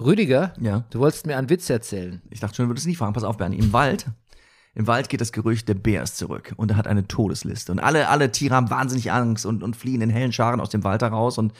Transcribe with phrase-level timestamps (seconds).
[0.00, 0.84] Rüdiger, Ja.
[0.90, 2.22] du wolltest mir einen Witz erzählen.
[2.30, 3.12] Ich dachte schon, du würdest nicht fragen.
[3.14, 3.58] Pass auf, Bernie.
[3.58, 4.06] Im Wald,
[4.74, 7.72] im Wald geht das Gerücht, der Bär ist zurück und er hat eine Todesliste.
[7.72, 10.84] Und alle, alle Tiere haben wahnsinnig Angst und, und fliehen in hellen Scharen aus dem
[10.84, 11.52] Wald heraus und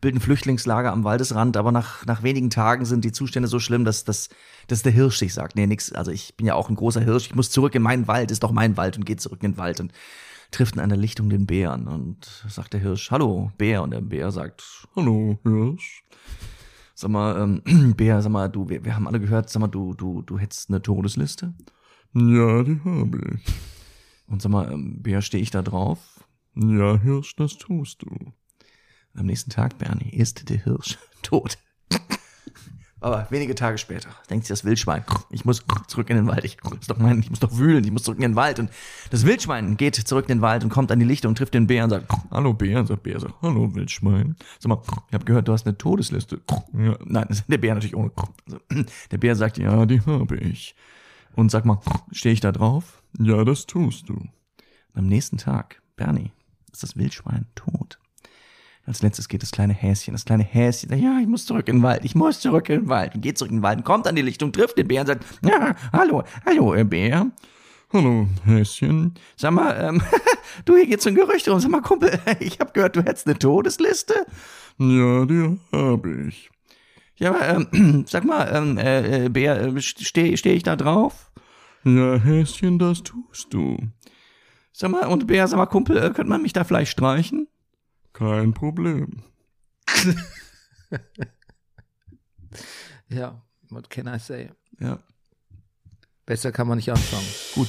[0.00, 1.56] bilden Flüchtlingslager am Waldesrand.
[1.56, 4.28] Aber nach, nach wenigen Tagen sind die Zustände so schlimm, dass, dass,
[4.66, 5.92] dass der Hirsch sich sagt, nee, nix.
[5.92, 7.26] Also ich bin ja auch ein großer Hirsch.
[7.26, 8.30] Ich muss zurück in meinen Wald.
[8.30, 9.92] Ist doch mein Wald und geht zurück in den Wald und
[10.50, 13.82] trifft in einer Lichtung den Bären und sagt der Hirsch, hallo, Bär.
[13.82, 16.02] Und der Bär sagt, hallo, Hirsch.
[16.98, 19.92] Sag mal, ähm, Bär, sag mal, du, wir, wir haben alle gehört, sag mal, du,
[19.92, 21.52] du, du hättest eine Todesliste?
[22.14, 23.54] Ja, die habe ich.
[24.26, 26.26] Und sag mal, ähm, Bär, stehe ich da drauf?
[26.54, 28.32] Ja, Hirsch, das tust du.
[29.12, 31.58] Am nächsten Tag, Bernie, ist der Hirsch tot.
[33.06, 36.56] Aber wenige Tage später denkt sich das Wildschwein, ich muss zurück in den Wald, ich,
[36.80, 38.58] ist doch mein, ich muss doch wühlen, ich muss zurück in den Wald.
[38.58, 38.68] Und
[39.10, 41.84] das Wildschwein geht zurück in den Wald und kommt an die Lichtung, trifft den Bär
[41.84, 44.34] und sagt, hallo Bär, und sagt Bär, sagt, hallo Wildschwein.
[44.58, 46.40] Sag mal, ich habe gehört, du hast eine Todesliste.
[46.76, 48.10] Ja, nein, der Bär natürlich ohne.
[49.12, 50.74] Der Bär sagt, ja, die habe ich.
[51.36, 51.78] Und sag mal,
[52.10, 53.04] stehe ich da drauf?
[53.20, 54.14] Ja, das tust du.
[54.14, 54.30] Und
[54.96, 56.32] am nächsten Tag, Bernie,
[56.72, 58.00] ist das Wildschwein tot.
[58.86, 60.14] Als letztes geht das kleine Häschen.
[60.14, 62.82] Das kleine Häschen sagt, ja, ich muss zurück in den Wald, ich muss zurück in
[62.82, 63.16] den Wald.
[63.16, 65.24] Und geht zurück in den Wald, kommt an die Lichtung, trifft den Bär und sagt,
[65.42, 67.32] ja, hallo, hallo, äh, Bär.
[67.92, 69.14] Hallo, Häschen.
[69.36, 70.02] Sag mal, ähm,
[70.64, 71.58] du, hier geht's so ein Gerücht rum.
[71.58, 74.14] Sag mal, Kumpel, ich habe gehört, du hättest eine Todesliste.
[74.78, 76.50] Ja, die habe ich.
[77.16, 81.32] Ja, aber, ähm, sag mal, ähm, äh, äh, Bär, äh, stehe steh ich da drauf?
[81.84, 83.78] Ja, Häschen, das tust du.
[84.72, 87.48] Sag mal, und Bär, sag mal, Kumpel, äh, könnte man mich da vielleicht streichen?
[88.16, 89.22] Kein Problem.
[93.08, 94.50] Ja, what can I say?
[94.80, 94.98] Ja,
[96.24, 97.26] Besser kann man nicht anfangen.
[97.54, 97.68] gut.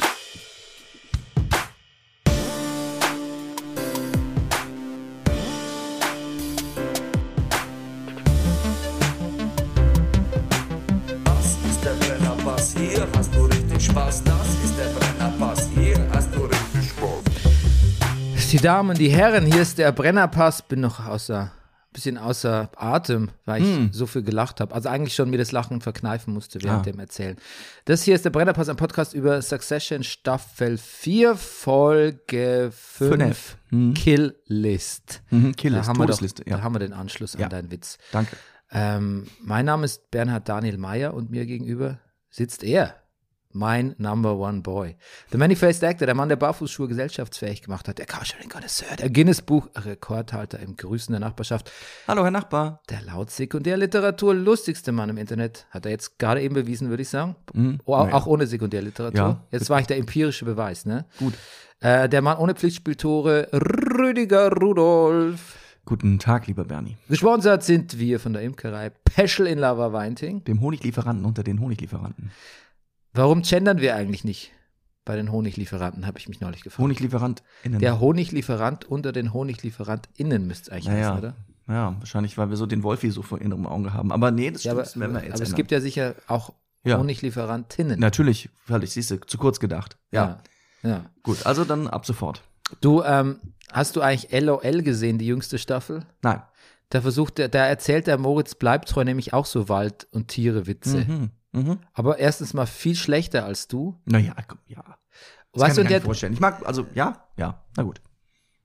[18.51, 20.61] Die Damen, die Herren, hier ist der Brennerpass.
[20.61, 21.51] Bin noch außer,
[21.91, 23.89] bisschen außer Atem, weil ich Hm.
[23.91, 24.73] so viel gelacht habe.
[24.73, 26.83] Also eigentlich schon mir das Lachen verkneifen musste während Ah.
[26.91, 27.35] dem Erzählen.
[27.85, 33.93] Das hier ist der Brennerpass, ein Podcast über Succession Staffel 4, Folge 5, Fünf.
[33.95, 35.21] Kill List.
[35.29, 36.57] Mhm, Killlist, da haben wir Todesliste, Doch, ja.
[36.57, 37.45] Da haben wir den Anschluss Ja.
[37.45, 37.97] an deinen Witz.
[38.13, 38.37] Danke.
[38.71, 41.99] Ähm, mein Name ist Bernhard Daniel Meyer und mir gegenüber
[42.29, 42.95] sitzt er,
[43.57, 44.95] mein Number One Boy.
[45.31, 50.59] The Many-Faced Actor, der Mann, der Barfußschuhe gesellschaftsfähig gemacht hat, der Carsharing Connoisseur, der Guinness-Buch-Rekordhalter
[50.59, 51.71] im Grüßen der Nachbarschaft,
[52.07, 52.81] Hallo, Herr Nachbar.
[52.89, 57.09] der laut Sekundärliteratur lustigste Mann im Internet, hat er jetzt gerade eben bewiesen, würde ich
[57.09, 57.35] sagen.
[57.85, 58.15] Oh, auch, naja.
[58.15, 59.19] auch ohne Sekundärliteratur.
[59.19, 59.43] Ja.
[59.51, 61.05] Jetzt war ich der empirische Beweis, ne?
[61.17, 61.33] Gut.
[61.79, 65.55] Äh, der Mann ohne Pflichtspieltore, Rüdiger Rudolf.
[65.85, 66.97] Guten Tag, lieber Bernie.
[67.07, 70.43] Gesponsert sind wir von der Imkerei Peschel in Lava Weinting.
[70.43, 72.31] Dem Honiglieferanten unter den Honiglieferanten.
[73.17, 74.51] Warum gendern wir eigentlich nicht
[75.05, 76.79] bei den Honiglieferanten, habe ich mich neulich gefragt.
[76.83, 77.79] Honiglieferant innen.
[77.79, 81.35] Der Honiglieferant unter den HoniglieferantInnen müsste es eigentlich naja, heißen, oder?
[81.67, 84.11] ja, wahrscheinlich, weil wir so den Wolfi so vor innerem Auge haben.
[84.11, 85.55] Aber nee, das Ja, stimmt, aber, werden wir aber jetzt es ändern.
[85.55, 86.97] gibt ja sicher auch Ja.
[86.99, 87.99] Honiglieferantinnen.
[87.99, 89.97] Natürlich, völlig, siehst du, zu kurz gedacht.
[90.11, 90.41] Ja.
[90.83, 90.89] ja.
[90.89, 91.05] ja.
[91.23, 92.43] Gut, also dann ab sofort.
[92.81, 93.39] Du, ähm,
[93.71, 96.05] hast du eigentlich LOL gesehen, die jüngste Staffel?
[96.21, 96.41] Nein.
[96.89, 101.05] Da versucht der, da erzählt der Moritz Bleibtreu nämlich auch so Wald- und Tiere-Witze.
[101.07, 101.31] Mhm.
[101.51, 101.79] Mhm.
[101.93, 103.99] Aber erstens mal viel schlechter als du.
[104.05, 104.83] Naja, komm, ja.
[105.53, 106.33] Das Weißt kann du, ich mir vorstellen.
[106.33, 108.01] Ich mag, also, ja, ja, na gut.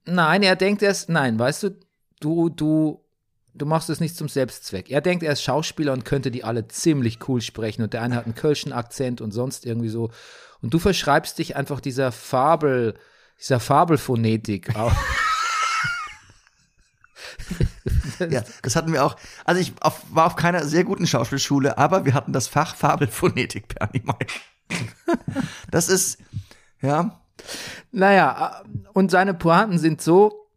[0.04, 1.78] Nein, er denkt erst, nein, weißt du,
[2.21, 3.04] du, du,
[3.54, 4.91] du machst es nicht zum Selbstzweck.
[4.91, 8.16] Er denkt, er ist Schauspieler und könnte die alle ziemlich cool sprechen und der eine
[8.16, 10.10] hat einen kölschen Akzent und sonst irgendwie so.
[10.60, 12.94] Und du verschreibst dich einfach dieser Fabel,
[13.38, 14.69] dieser Fabelphonetik.
[18.18, 19.16] Ja, das hatten wir auch.
[19.44, 23.68] Also ich auf, war auf keiner sehr guten Schauspielschule, aber wir hatten das Fach Fabelphonetik,
[23.68, 24.26] Bernie May.
[25.70, 26.18] Das ist,
[26.80, 27.22] ja,
[27.90, 28.62] naja,
[28.92, 30.48] und seine Pointen sind so,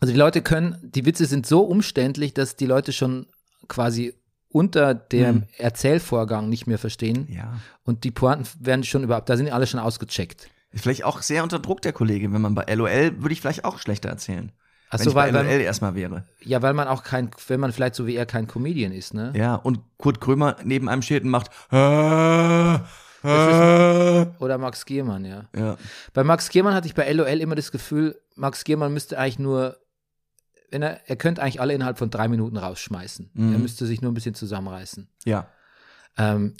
[0.00, 3.26] also die Leute können, die Witze sind so umständlich, dass die Leute schon
[3.68, 4.14] quasi
[4.48, 7.28] unter dem Erzählvorgang nicht mehr verstehen.
[7.30, 7.60] ja.
[7.84, 10.48] Und die Pointen werden schon überhaupt, da sind die alle schon ausgecheckt.
[10.72, 12.32] Vielleicht auch sehr unter Druck der Kollege.
[12.32, 14.52] Wenn man bei LOL würde ich vielleicht auch schlechter erzählen.
[14.92, 16.24] Ach wenn so, ich bei weil- weil- erstmal wäre.
[16.42, 19.32] Ja, weil man auch kein, wenn man vielleicht so wie er kein Comedian ist, ne?
[19.36, 21.50] Ja, und Kurt Krömer neben einem steht und macht.
[21.72, 22.74] Äh,
[23.22, 25.48] äh, Oder Max Giermann, ja.
[25.54, 25.76] ja.
[26.14, 29.76] Bei Max Giermann hatte ich bei LOL immer das Gefühl, Max Giermann müsste eigentlich nur,
[30.70, 33.30] wenn er, er könnte eigentlich alle innerhalb von drei Minuten rausschmeißen.
[33.34, 33.52] Mhm.
[33.52, 35.08] Er müsste sich nur ein bisschen zusammenreißen.
[35.24, 35.48] Ja.
[36.16, 36.56] Ähm,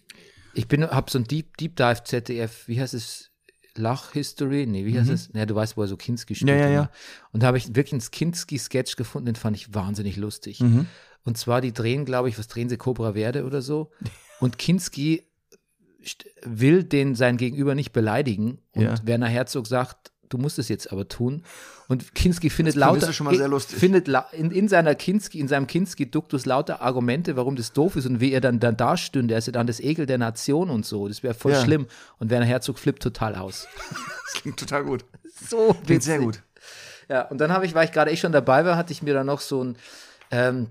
[0.53, 3.30] ich bin, hab so ein Deep, Deep Dive ZDF, wie heißt es?
[3.77, 4.67] Lach-History?
[4.67, 5.31] Nee, wie heißt es?
[5.33, 6.51] Ja, du weißt, wo er so Kinski spielt.
[6.53, 6.59] Mhm.
[6.61, 6.91] Ja, ja, ja.
[7.33, 10.61] Und da habe ich wirklich einen Kinski-Sketch gefunden, den fand ich wahnsinnig lustig.
[10.61, 10.87] Mhm.
[11.25, 13.91] Und zwar, die drehen, glaube ich, was drehen sie, Cobra Verde oder so.
[14.41, 15.25] Und Kinski
[16.43, 18.59] will den sein Gegenüber nicht beleidigen.
[18.73, 18.95] Und Ja.
[19.05, 21.45] Werner Herzog sagt, du musst es jetzt aber tun.
[21.89, 23.79] Und Kinski findet lauter, schon mal sehr lustig.
[23.79, 28.21] findet in, in seiner Kinski, in seinem Kinski-Duktus lauter Argumente, warum das doof ist und
[28.21, 29.35] wie er dann, dann dastünde.
[29.35, 31.07] Er ist ja dann das Ekel der Nation und so.
[31.09, 31.63] Das wäre voll Ja.
[31.63, 31.87] schlimm.
[32.19, 33.69] Und Werner Herzog flippt total aus.
[34.33, 35.05] Das klingt total gut.
[35.49, 36.43] So Klingt sehr gut.
[37.09, 39.13] Ja, und dann habe ich, weil ich gerade eh schon dabei war, hatte ich mir
[39.15, 39.77] dann noch so ein
[40.31, 40.69] ähm,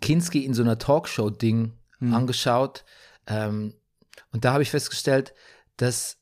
[0.00, 2.14] Kinski in so einer Talkshow-Ding Hm.
[2.14, 2.84] angeschaut.
[3.26, 3.74] Ähm,
[4.32, 5.34] und da habe ich festgestellt,
[5.78, 6.17] dass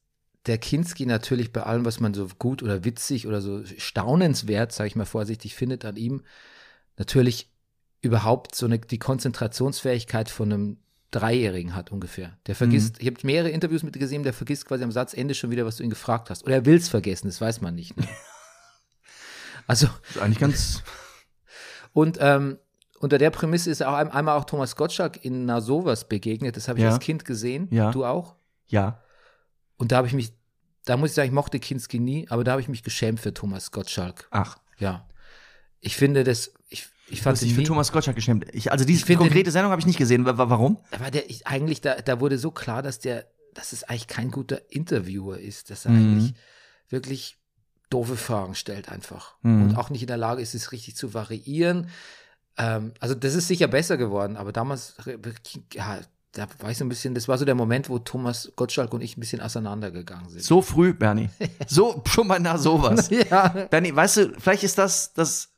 [0.47, 4.89] der Kinski natürlich bei allem, was man so gut oder witzig oder so staunenswert, sage
[4.89, 6.23] ich mal vorsichtig, findet an ihm,
[6.97, 7.51] natürlich
[8.01, 10.77] überhaupt so eine, die Konzentrationsfähigkeit von einem
[11.11, 12.37] Dreijährigen hat ungefähr.
[12.47, 15.65] Der vergisst, ich habe mehrere Interviews mit gesehen, der vergisst quasi am Satzende schon wieder,
[15.65, 16.45] was du ihn gefragt hast.
[16.45, 17.97] Oder er will es vergessen, das weiß man nicht.
[17.97, 18.07] Ne?
[19.67, 20.83] Also, Das ist eigentlich ganz.
[21.93, 22.59] und ähm,
[23.01, 26.57] unter der Prämisse ist auch ein- einmal auch Thomas Gottschalk in Na sowas begegnet.
[26.57, 26.91] Das habe ich Ja.
[26.93, 27.67] als Kind gesehen.
[27.73, 27.91] Ja.
[27.91, 28.37] Du auch?
[28.69, 29.03] Ja.
[29.77, 30.33] Und da habe ich mich,
[30.85, 33.35] da muss ich sagen, ich mochte Kinski nie, aber da habe ich mich geschämt für
[33.35, 34.27] Thomas Gottschalk.
[34.31, 34.59] Ach.
[34.79, 35.09] Ja.
[35.81, 38.47] Ich finde das, ich, ich fand ihn für Thomas Gottschalk geschämt.
[38.53, 40.25] Ich, also diese Ich konkrete Sendung habe ich nicht gesehen.
[40.25, 40.79] Wa- wa- Warum?
[40.91, 44.31] aber der, ich, eigentlich, da, da wurde so klar, dass der, dass es eigentlich kein
[44.31, 45.99] guter Interviewer ist, dass er Mhm.
[46.17, 46.35] eigentlich
[46.89, 47.37] wirklich
[47.91, 49.37] doofe Fragen stellt einfach.
[49.43, 49.63] Mhm.
[49.71, 51.89] Und auch nicht in der Lage ist, es richtig zu variieren.
[52.59, 54.95] Ähm, also das ist sicher besser geworden, aber damals,
[55.75, 56.01] ja,
[56.37, 59.01] da war ich so ein bisschen, das war so der Moment, wo Thomas Gottschalk und
[59.01, 60.43] ich ein bisschen auseinandergegangen sind.
[60.43, 61.31] So früh, Bernie.
[61.67, 63.09] So, schon mal nach sowas.
[63.31, 63.49] Ja.
[63.71, 65.49] Bernie, weißt du, vielleicht ist das das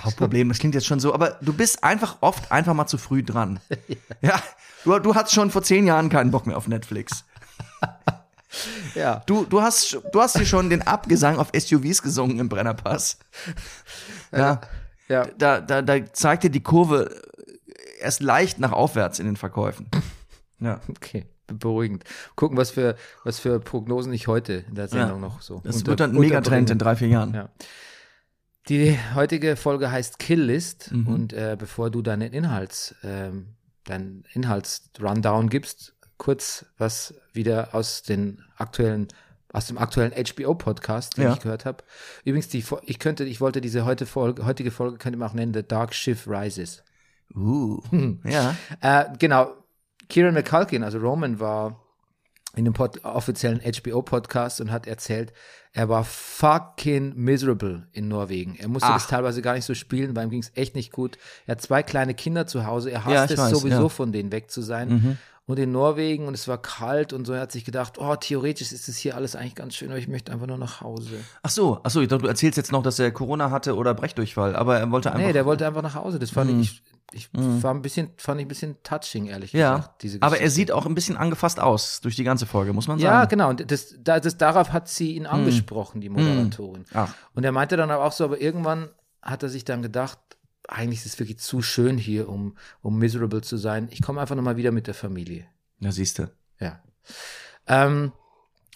[0.00, 0.48] Hauptproblem.
[0.48, 3.60] Das klingt jetzt schon so, aber du bist einfach oft einfach mal zu früh dran.
[4.20, 4.40] Ja,
[4.84, 7.24] du, du hattest schon vor zehn Jahren keinen Bock mehr auf Netflix.
[8.94, 9.22] ja.
[9.26, 13.18] Du, du hast, du hast hier schon den Abgesang auf SUVs gesungen im Brennerpass.
[14.32, 14.60] Ja,
[15.08, 15.26] Ja.
[15.38, 17.22] da, da, da zeigt dir die Kurve
[18.06, 19.88] erst leicht nach aufwärts in den Verkäufen.
[20.58, 20.80] Ja.
[20.88, 22.04] Okay, beruhigend.
[22.34, 25.60] Gucken, was für, was für Prognosen ich heute in der Sendung noch so.
[25.64, 27.34] Das unter- wird dann ein Megatrend in drei, vier Jahren.
[27.34, 27.50] Ja.
[28.70, 31.06] Die heutige Folge heißt Kill List Mhm.
[31.08, 33.48] und äh, bevor du deinen Inhalts, ähm,
[33.84, 39.08] deinen Inhalts-Rundown gibst, kurz was wieder aus den aktuellen
[39.52, 41.32] aus dem aktuellen HBO-Podcast, den Ja.
[41.34, 41.84] ich gehört habe.
[42.24, 45.54] Übrigens, die, ich könnte, ich wollte diese heute Folge, heutige Folge könnte man auch nennen,
[45.54, 46.82] The Dark Shift Rises.
[47.36, 47.80] Uh,
[48.24, 48.56] ja.
[48.80, 49.52] Äh, genau.
[50.08, 51.82] Kieran McCulkin, also Roman, war
[52.54, 55.32] in dem Pod offiziellen HBO-Podcast und hat erzählt,
[55.72, 58.56] er war fucking miserable in Norwegen.
[58.56, 58.94] Er musste Ach.
[58.94, 61.18] das teilweise gar nicht so spielen, weil ihm ging es echt nicht gut.
[61.46, 62.90] Er hat zwei kleine Kinder zu Hause.
[62.90, 63.82] Er Ja, hasst ich es weiß, sowieso, ja.
[63.82, 63.90] Mhm.
[63.90, 65.18] von denen weg zu sein.
[65.48, 67.32] Und in Norwegen und es war kalt und so.
[67.32, 70.08] Er hat sich gedacht, oh, theoretisch ist es hier alles eigentlich ganz schön, aber ich
[70.08, 71.12] möchte einfach nur nach Hause.
[71.44, 73.94] Ach so, ach so, ich dachte, du erzählst jetzt noch, dass er Corona hatte oder
[73.94, 75.24] Brechdurchfall, aber er wollte einfach.
[75.24, 76.18] Nee, der wollte einfach nach Hause.
[76.18, 76.60] Das fand Mhm.
[76.62, 76.82] ich,
[77.12, 80.02] ich war ein bisschen, fand ich ein bisschen touching, ehrlich ja, gesagt.
[80.02, 82.98] Diese aber er sieht auch ein bisschen angefasst aus durch die ganze Folge, muss man
[82.98, 83.04] sagen.
[83.14, 83.50] Ja, genau.
[83.50, 86.80] Und das, da- das, darauf hat sie ihn angesprochen, die Moderatorin.
[86.80, 86.86] Mhm.
[86.94, 87.14] Ach.
[87.36, 88.88] Und er meinte dann aber auch so, aber irgendwann
[89.22, 90.18] hat er sich dann gedacht,
[90.68, 93.88] eigentlich ist es wirklich zu schön hier, um, um miserable zu sein.
[93.90, 95.46] Ich komme einfach nochmal wieder mit der Familie.
[95.80, 96.30] Da siehst du.
[96.60, 96.82] Ja.
[97.66, 98.12] Ähm,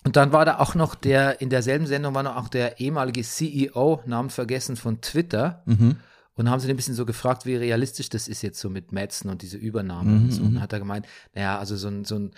[0.05, 3.23] und dann war da auch noch der, in derselben Sendung war noch auch der ehemalige
[3.23, 5.63] CEO, Namen vergessen, von Twitter.
[5.67, 5.97] Mhm.
[6.35, 8.93] Und haben sie ihn ein bisschen so gefragt, wie realistisch das ist jetzt so mit
[8.93, 10.43] Madsen und diese Übernahme und so.
[10.43, 12.31] Und dann hat er gemeint, naja, also so ein, so ein,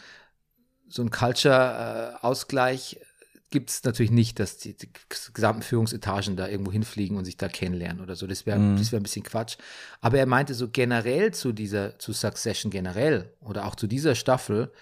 [0.88, 2.98] so ein Culture-Ausgleich
[3.52, 4.88] gibt es natürlich nicht, dass die, die
[5.32, 8.26] gesamten Führungsetagen da irgendwo hinfliegen und sich da kennenlernen oder so.
[8.26, 9.56] Das wäre das wäre ein bisschen Quatsch.
[10.00, 14.72] Aber er meinte so generell zu dieser, zu Succession generell oder auch zu dieser Staffel,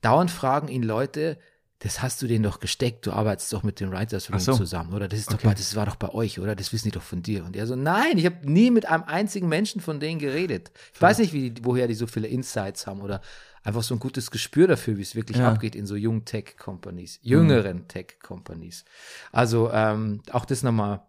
[0.00, 1.38] dauernd fragen ihn Leute,
[1.78, 4.52] das hast du denen doch gesteckt, du arbeitest doch mit den Writers Room so.
[4.54, 5.08] zusammen, oder?
[5.08, 5.48] Das ist doch Okay.
[5.48, 6.54] bei, das war doch bei euch, oder?
[6.54, 7.44] Das wissen die doch von dir.
[7.44, 10.70] Und er so, nein, ich habe nie mit einem einzigen Menschen von denen geredet.
[10.94, 13.20] Ich weiß nicht, wie, woher die so viele Insights haben oder
[13.64, 15.48] einfach so ein gutes Gespür dafür, wie es wirklich Ja.
[15.52, 18.84] abgeht in so jungen Tech-Companies, jüngeren Tech-Companies.
[19.30, 21.02] Also ähm, auch das nochmal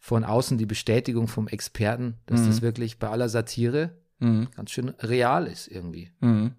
[0.00, 4.48] von außen die Bestätigung vom Experten, dass das wirklich bei aller Satire Mhm.
[4.54, 6.12] ganz schön real ist irgendwie.
[6.20, 6.54] Mhm.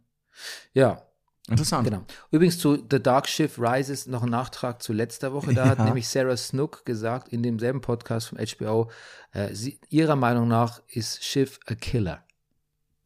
[0.73, 1.01] Ja,
[1.47, 1.83] Interessant.
[1.87, 2.01] Genau.
[2.31, 5.53] Übrigens zu The Dark Shift Rises noch ein Nachtrag zu letzter Woche.
[5.53, 5.85] Da hat Ja.
[5.85, 8.89] nämlich Sarah Snook gesagt, in demselben Podcast von HBO,
[9.31, 12.23] äh, sie, ihrer Meinung nach ist Schiff a Killer.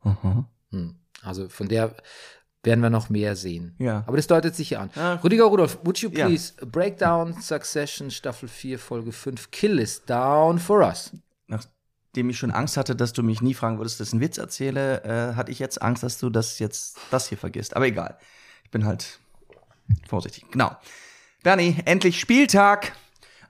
[0.05, 0.45] Mhm.
[0.71, 0.95] Hm.
[1.23, 1.95] Also von der
[2.63, 3.75] werden wir noch mehr sehen.
[3.79, 4.03] Ja.
[4.05, 4.89] Aber das deutet sich hier an.
[4.95, 5.15] Ja.
[5.15, 6.25] Rüdiger Rudolph, would you Ja.
[6.25, 11.11] please break down Succession Staffel 4, Folge 5, Kill is down for us.
[11.47, 14.37] Nachdem ich schon Angst hatte, dass du mich nie fragen würdest, dass ich einen Witz
[14.37, 17.75] erzähle, äh, hatte ich jetzt Angst, dass du das jetzt das hier vergisst.
[17.75, 18.17] Aber egal.
[18.65, 19.19] Ich bin halt
[20.07, 20.45] vorsichtig.
[20.51, 20.75] Genau.
[21.43, 22.91] Bernie, endlich Spieltag.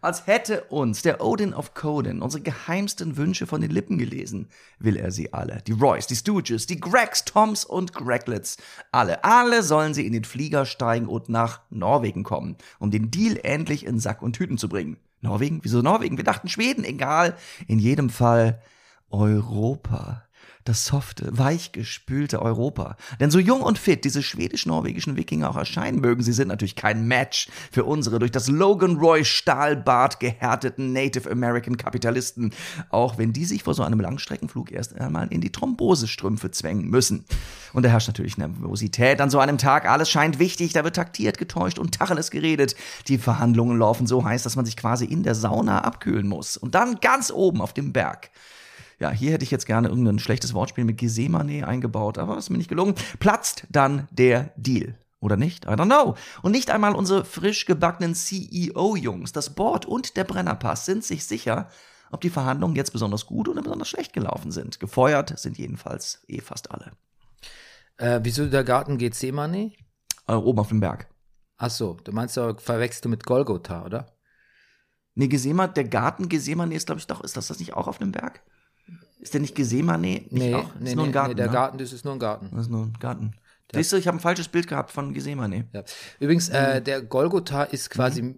[0.01, 4.47] Als hätte uns der Odin of Coden unsere geheimsten Wünsche von den Lippen gelesen,
[4.79, 5.61] will er sie alle.
[5.67, 8.55] Die Roys, die Stooges, die Gregs, Toms und Greglets.
[8.93, 13.37] Alle, alle sollen sie in den Flieger steigen und nach Norwegen kommen, um den Deal
[13.43, 14.95] endlich in Sack und Tüten zu bringen.
[15.19, 15.59] Norwegen?
[15.63, 16.15] Wieso Norwegen?
[16.15, 17.35] Wir dachten Schweden, egal.
[17.67, 18.61] In jedem Fall
[19.09, 20.23] Europa
[20.69, 22.95] das softe, weichgespülte Europa.
[23.19, 27.07] Denn so jung und fit diese schwedisch-norwegischen Wikinger auch erscheinen mögen, sie sind natürlich kein
[27.07, 32.53] Match für unsere durch das Logan Roy Stahlbad gehärteten Native American Kapitalisten,
[32.89, 37.25] auch wenn die sich vor so einem Langstreckenflug erst einmal in die Thrombosestrümpfe zwängen müssen.
[37.73, 39.89] Und da herrscht natürlich Nervosität an so einem Tag.
[39.89, 42.75] Alles scheint wichtig, da wird taktiert, getäuscht und Tacheles geredet.
[43.07, 46.57] Die Verhandlungen laufen so heiß, dass man sich quasi in der Sauna abkühlen muss.
[46.57, 48.29] Und dann ganz oben auf dem Berg
[48.99, 52.49] ja, hier hätte ich jetzt gerne irgendein schlechtes Wortspiel mit Gesemane eingebaut, aber das ist
[52.49, 52.95] mir nicht gelungen.
[53.19, 54.95] Platzt dann der Deal.
[55.21, 55.65] Oder nicht?
[55.65, 56.15] I don't know.
[56.41, 61.69] Und nicht einmal unsere frisch gebackenen CEO-Jungs, das Board und der Brennerpass sind sich sicher,
[62.11, 64.79] ob die Verhandlungen jetzt besonders gut oder besonders schlecht gelaufen sind.
[64.79, 66.91] Gefeuert sind jedenfalls eh fast alle.
[67.97, 69.73] Äh, wieso der Garten Gethsemane?
[70.27, 71.07] Äh, oben auf dem Berg.
[71.57, 74.15] Ach so, du meinst, du verwechselst du mit Golgotha, oder?
[75.15, 77.97] Nee, Gesemane, der Garten Gesemane ist, glaube ich, doch, ist das das nicht auch auf
[77.97, 78.41] dem Berg?
[79.19, 80.07] Ist der nicht Gesemane?
[80.07, 80.65] Nicht Nee, auch?
[80.79, 81.29] nee, ist nur ein Garten.
[81.31, 81.51] nee, der ne?
[81.53, 82.49] Garten, das ist nur ein Garten.
[82.51, 83.33] Das ist nur ein Garten.
[83.71, 85.67] Siehst du, ich habe ein falsches Bild gehabt von Gesemane.
[85.73, 85.83] Ja.
[86.19, 86.55] Übrigens, Mhm.
[86.55, 88.33] äh, der Golgotha ist quasi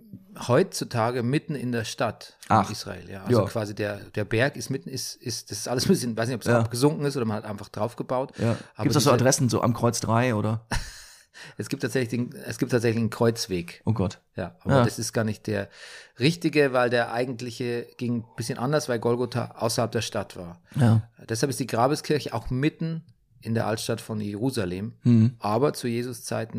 [0.47, 2.69] heutzutage mitten in der Stadt von Ach.
[2.69, 3.09] Israel.
[3.09, 3.23] Ja.
[3.23, 3.47] Also Ja.
[3.47, 6.35] quasi der, der Berg ist mitten, ist, ist, das ist alles ein bisschen, weiß nicht,
[6.35, 6.59] ob es Ja.
[6.59, 8.33] abgesunken ist oder man hat einfach draufgebaut.
[8.39, 8.57] Ja.
[8.83, 10.65] Gibt es so diese- Adressen so am Kreuz 3 oder?
[11.57, 13.81] Es gibt tatsächlich, den, es gibt tatsächlich einen Kreuzweg.
[13.85, 14.19] Oh Gott.
[14.35, 14.83] Ja, aber Ja.
[14.85, 15.69] das ist gar nicht der
[16.19, 20.61] richtige, weil der eigentliche ging ein bisschen anders, weil Golgotha außerhalb der Stadt war.
[20.75, 21.09] Ja.
[21.29, 23.03] Deshalb ist die Grabeskirche auch mitten
[23.41, 25.35] in der Altstadt von Jerusalem, Hm.
[25.39, 26.57] aber zu Jesus Zeiten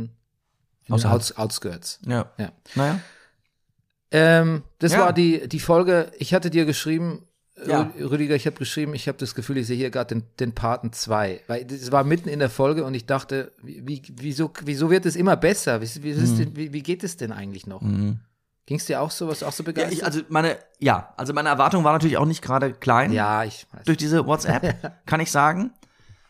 [0.81, 1.17] in den Außerhalb.
[1.17, 2.01] Outs Outskirts.
[2.07, 2.33] Ja.
[2.39, 2.53] Ja.
[2.75, 3.01] Naja.
[4.11, 5.01] Ähm, das Ja.
[5.01, 6.11] war die, die Folge.
[6.19, 7.27] Ich hatte dir geschrieben,
[7.67, 7.83] Ja.
[7.99, 10.53] Rü- Rüdiger, ich habe geschrieben, ich habe das Gefühl, ich sehe hier gerade den, den
[10.53, 11.41] Paten 2.
[11.47, 15.07] Weil das war mitten in der Folge und ich dachte, wie, wie, wieso, wieso wird
[15.07, 15.81] es immer besser?
[15.81, 16.37] Wie, wie, Mhm.
[16.39, 17.81] denn, wie, wie geht es denn eigentlich noch?
[18.65, 19.93] Ging es dir auch so, was auch so Ja, begeistert?
[19.93, 23.13] ich, also meine, ja, also meine Erwartung war natürlich auch nicht gerade klein.
[23.13, 23.85] ja, ich weiß.
[23.85, 25.73] Durch diese WhatsApp, kann ich sagen.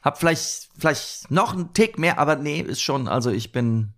[0.03, 3.93] Hab vielleicht, vielleicht noch einen Tick mehr, aber nee, ist schon, also ich bin,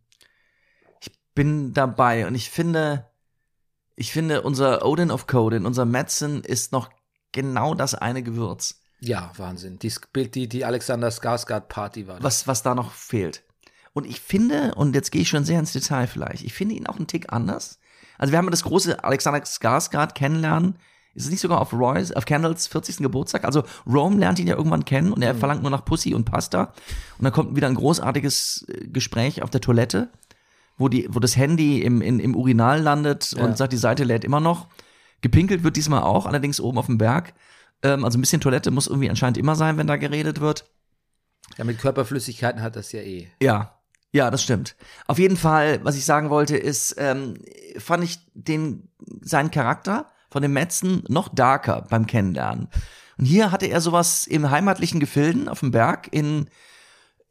[1.01, 3.07] ich bin dabei und ich finde,
[3.97, 6.91] ich finde, unser Odin of Coden, unser Madsen ist noch
[7.35, 9.79] genau das eine Gewürz, Ja, Wahnsinn.
[9.81, 12.25] Die, die, die Alexander Skarsgård Party war das.
[12.25, 13.43] was, was da noch fehlt.
[13.93, 16.87] Und ich finde, und jetzt gehe ich schon sehr ins Detail vielleicht, ich finde ihn
[16.87, 17.79] auch einen Tick anders.
[18.17, 20.77] Also wir haben das große Alexander Skarsgård kennenlernen.
[21.17, 22.97] Ist es nicht sogar auf Roy's, auf Kendalls 40.
[22.97, 23.45] Geburtstag?
[23.45, 26.73] Also Rome lernt ihn ja irgendwann kennen und er verlangt nur nach Pussy und Pasta.
[27.19, 30.09] Und dann kommt wieder ein großartiges äh, Gespräch auf der Toilette,
[30.77, 33.45] wo, die, wo das Handy im, in, im Urinal landet Ja.
[33.45, 34.67] und sagt, die Seite lädt immer noch.
[35.25, 37.33] Gepinkelt wird diesmal auch, allerdings oben auf dem Berg.
[37.83, 40.67] Ähm, also ein bisschen Toilette muss irgendwie anscheinend immer sein, wenn da geredet wird.
[41.57, 43.29] Ja, mit Körperflüssigkeiten hat das ja eh.
[43.41, 43.81] Ja,
[44.13, 44.77] ja, das stimmt.
[45.07, 47.39] Auf jeden Fall, was ich sagen wollte, ist, ähm,
[47.79, 48.91] fand ich den,
[49.23, 52.69] seinen Charakter von dem Metzen noch darker beim Kennenlernen.
[53.17, 56.51] Und hier hatte er sowas im heimatlichen Gefilden auf dem Berg in,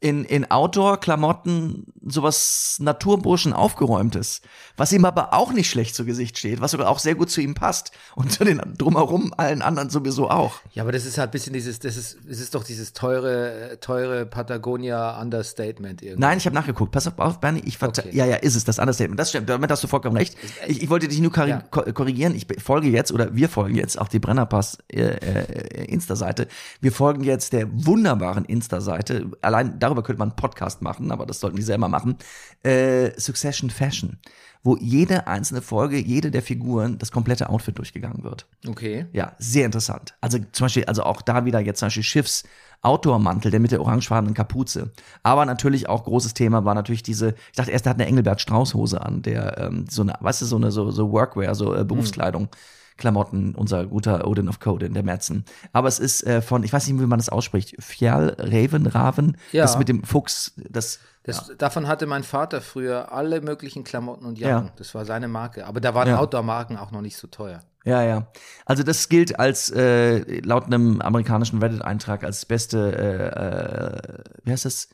[0.04, 4.42] in, in Outdoor-Klamotten, sowas Naturburschen aufgeräumtes,
[4.76, 7.40] was ihm aber auch nicht schlecht zu Gesicht steht, was sogar auch sehr gut zu
[7.40, 10.56] ihm passt und zu den drumherum allen anderen sowieso auch.
[10.72, 13.78] Ja, aber das ist halt ein bisschen dieses, das ist, es ist doch dieses teure,
[13.80, 16.20] teure Patagonia-Understatement irgendwie.
[16.20, 16.92] Nein, ich habe nachgeguckt.
[16.92, 17.62] Pass auf, Bernie.
[17.64, 18.10] Ich Okay.
[18.12, 19.18] Ja, ja, ist es das Understatement.
[19.20, 19.48] Das stimmt.
[19.48, 20.36] Damit hast du vollkommen recht.
[20.66, 21.60] Ich, ich wollte dich nur Ja.
[21.70, 22.34] ko- korrigieren.
[22.34, 26.48] Ich folge jetzt oder wir folgen jetzt auch die Brennerpass äh, äh, Insta-Seite.
[26.80, 29.30] Wir folgen jetzt der wunderbaren Insta-Seite.
[29.42, 32.16] Allein darüber könnte man einen Podcast machen, aber das sollten die selber machen.
[32.62, 34.18] Äh, Succession Fashion,
[34.62, 38.46] wo jede einzelne Folge, jede der Figuren das komplette Outfit durchgegangen wird.
[38.66, 39.06] Okay.
[39.12, 40.14] Ja, sehr interessant.
[40.20, 42.44] Also zum Beispiel, also auch da wieder jetzt zum Beispiel Schiffs
[42.84, 44.90] Outdoor-Mantel, der mit der orangefarbenen Kapuze.
[45.22, 48.40] Aber natürlich auch großes Thema war natürlich diese, ich dachte erst, der hat eine Engelbert
[48.40, 51.84] Strauß-Hose an, der ähm, so eine, weißt du, so eine so, so Workwear, so äh,
[51.84, 52.48] Berufskleidung.
[52.96, 55.44] Klamotten, unser guter Odin of Coden, der Merzen.
[55.72, 59.36] Aber es ist äh, von, ich weiß nicht, wie man das ausspricht, Fjall, Raven, Raven,
[59.52, 59.62] Ja.
[59.62, 64.38] das mit dem Fuchs, das, Das, Davon hatte mein Vater früher alle möglichen Klamotten und
[64.38, 64.66] Jacken.
[64.66, 64.72] Ja.
[64.76, 65.66] Das war seine Marke.
[65.66, 66.18] Aber da waren Ja.
[66.18, 67.60] Outdoor-Marken auch noch nicht so teuer.
[67.86, 68.26] Ja, ja.
[68.66, 74.64] Also das gilt als äh, laut einem amerikanischen Reddit-Eintrag als beste, äh, äh, wie heißt
[74.66, 74.88] das?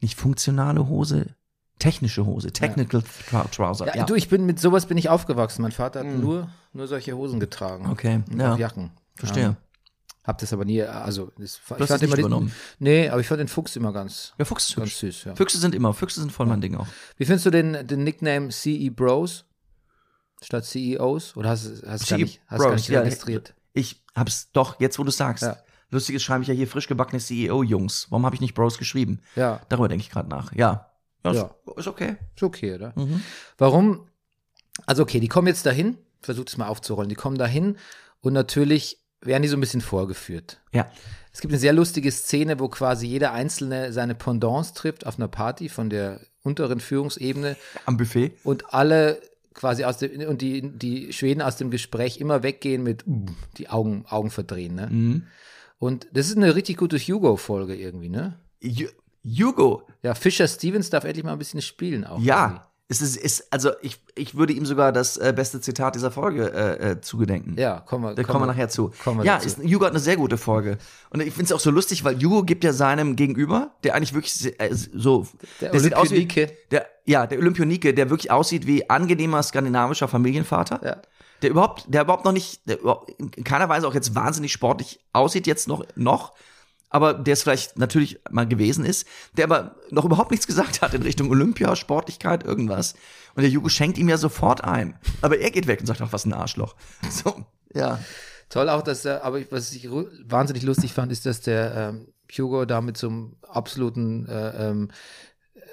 [0.00, 1.36] Nicht funktionale Hose,
[1.82, 3.86] technische Hose, technical Trou- Trouser.
[3.86, 5.62] Ja, Ja, Du, ich bin mit sowas bin ich aufgewachsen.
[5.62, 7.90] Mein Vater hat nur, nur solche Hosen getragen.
[7.90, 8.56] Okay, Und ja.
[8.56, 8.90] Jacken.
[9.16, 9.42] verstehe.
[9.42, 9.56] Ja.
[10.24, 12.52] Hab das aber nie, also das, ich fand nicht immer den, übernommen.
[12.78, 15.24] Nee, aber ich fand den Fuchs immer ganz, Ja, Fuchs ist ganz süß.
[15.24, 15.34] Ja.
[15.34, 16.86] Füchse sind immer, Füchse sind voll mein Ding auch.
[17.16, 19.44] Wie findest du den, den Nickname CE Bros?
[20.40, 21.36] statt CEOs?
[21.36, 23.54] Oder hast du hast gar CEO nicht, hast gar nicht ja, registriert?
[23.72, 25.42] Ich hab's doch, jetzt wo du sagst.
[25.42, 25.56] Ja.
[25.90, 28.06] Lustiges schreibe ich ja hier frisch gebackene CEO-Jungs.
[28.10, 29.20] Warum habe ich nicht Bros geschrieben?
[29.36, 30.52] Ja, Darüber denke ich gerade nach.
[30.54, 30.91] Ja.
[31.24, 31.32] Ja.
[31.32, 31.54] Ja.
[31.76, 32.16] Ist, okay.
[32.34, 32.92] ist okay, oder?
[32.96, 33.22] Mhm.
[33.58, 34.08] Warum?
[34.86, 37.76] Also okay, die kommen jetzt dahin, versucht es mal aufzurollen, die kommen dahin
[38.20, 40.60] und natürlich werden die so ein bisschen vorgeführt.
[40.72, 40.90] Ja.
[41.32, 45.28] Es gibt eine sehr lustige Szene, wo quasi jeder Einzelne seine Pendants trifft auf einer
[45.28, 48.32] Party von der unteren Führungsebene Am Buffet.
[48.42, 49.20] und alle
[49.54, 53.04] quasi aus dem, und die, die Schweden aus dem Gespräch immer weggehen mit
[53.58, 54.88] die Augen, Augen verdrehen, ne?
[54.90, 55.26] Mhm.
[55.78, 58.38] Und das ist eine richtig gute Hugo-Folge irgendwie, ne?
[59.24, 59.82] Hugo.
[60.02, 62.12] Ja, Fischer Stevens darf endlich mal ein bisschen spielen auch.
[62.12, 62.28] irgendwie.
[62.28, 62.68] Ja.
[62.88, 66.52] Es ist, ist, also ich, ich würde ihm sogar das äh, beste Zitat dieser Folge
[66.52, 67.54] äh, äh, zugedenken.
[67.56, 68.14] Ja, kommen wir.
[68.14, 68.92] Da kommen wir nachher zu.
[69.02, 69.46] kommen ja, dazu.
[69.46, 70.76] ist, Hugo hat eine sehr gute Folge.
[71.08, 74.12] Und ich finde es auch so lustig, weil Hugo gibt ja seinem Gegenüber, der eigentlich
[74.12, 75.26] wirklich äh, so,
[75.62, 76.54] Der sieht aus wie, Olympionike.
[76.70, 80.80] der, ja, der Olympionike, der wirklich aussieht wie angenehmer skandinavischer Familienvater.
[80.84, 80.96] Ja.
[81.40, 85.00] Der überhaupt, der überhaupt noch nicht, der überhaupt in keiner Weise auch jetzt wahnsinnig sportlich
[85.14, 86.34] aussieht jetzt noch, noch.
[86.92, 90.92] Aber der es vielleicht natürlich mal gewesen ist, der aber noch überhaupt nichts gesagt hat
[90.92, 92.94] in Richtung Olympia, Sportlichkeit, irgendwas.
[93.34, 94.98] Und der Hugo schenkt ihm ja sofort ein.
[95.22, 96.76] Aber er geht weg und sagt, ach, was ein Arschloch.
[97.10, 97.44] So,
[97.74, 97.98] ja.
[98.50, 102.66] Toll auch, dass er, aber was ich wahnsinnig lustig fand, ist, dass der ähm, Hugo
[102.66, 104.90] da mit so einem absoluten, äh, ähm,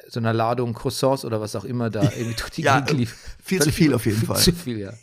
[0.09, 3.35] so einer Ladung Croissants oder was auch immer da irgendwie durch die Ja, Gegend lief.
[3.43, 4.37] viel zu viel auf jeden viel Fall.
[4.37, 4.93] Zu viel, ja.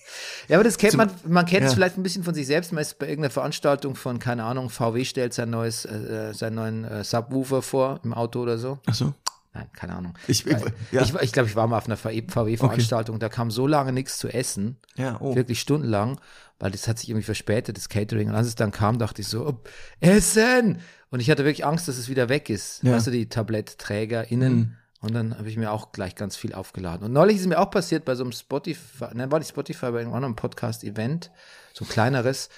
[0.49, 1.77] Ja, aber das kennt man, man kennt es ja.
[1.77, 2.73] vielleicht ein bisschen von sich selbst.
[2.73, 6.85] Man ist bei irgendeiner Veranstaltung von, keine Ahnung, VW stellt sein neues, äh, seinen neuen
[6.85, 8.79] äh, Subwoofer vor im Auto oder so.
[8.87, 9.15] Ach so.
[9.57, 10.15] Nein, keine Ahnung.
[10.29, 11.03] Ich, ja.
[11.03, 14.29] Ich, ich glaube, ich war mal auf einer VW-Veranstaltung, da kam so lange nichts zu
[14.29, 15.35] essen, ja, oh.
[15.35, 16.21] wirklich stundenlang,
[16.59, 18.29] weil das hat sich irgendwie verspätet, das Catering.
[18.29, 19.61] Und als es dann kam, dachte ich so, oh,
[20.01, 20.81] Essen!
[21.09, 22.83] Und ich hatte wirklich Angst, dass es wieder weg ist.
[22.83, 22.93] Ja.
[22.93, 24.77] Weißt du, die Tablettträger innen.
[25.01, 27.05] Und dann habe ich mir auch gleich ganz viel aufgeladen.
[27.05, 30.01] Und neulich ist mir auch passiert bei so einem Spotify, nein, war nicht Spotify, bei
[30.01, 31.31] einem anderen Podcast-Event,
[31.75, 32.49] so ein kleineres.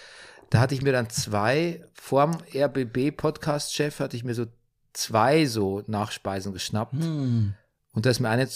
[0.50, 4.46] Da hatte ich mir dann zwei, vorm RBB-Podcast-Chef hatte ich mir so
[4.92, 6.94] zwei so Nachspeisen geschnappt.
[6.94, 7.54] Hm.
[7.92, 8.48] Und da ist mir eine,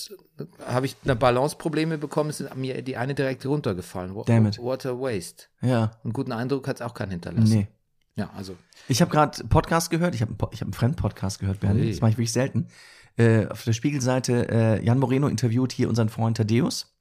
[0.66, 4.14] habe ich eine Balanceprobleme bekommen, ist mir die eine direkt runtergefallen.
[4.26, 4.58] Damn it.
[4.58, 5.46] Water Waste.
[5.60, 7.52] Ja, Und guten Eindruck hat es auch keinen hinterlassen.
[7.52, 7.68] nee.
[8.14, 8.56] Ja, also.
[8.88, 10.14] Ich habe gerade Podcast gehört.
[10.14, 11.80] Ich habe ich hab einen Fremd-Podcast gehört, Bernd.
[11.80, 11.90] Hey.
[11.90, 12.68] Das mache ich wirklich selten.
[13.16, 16.94] Äh, auf der Spiegelseite äh, Jan Moreno interviewt hier unseren Freund Thaddeus,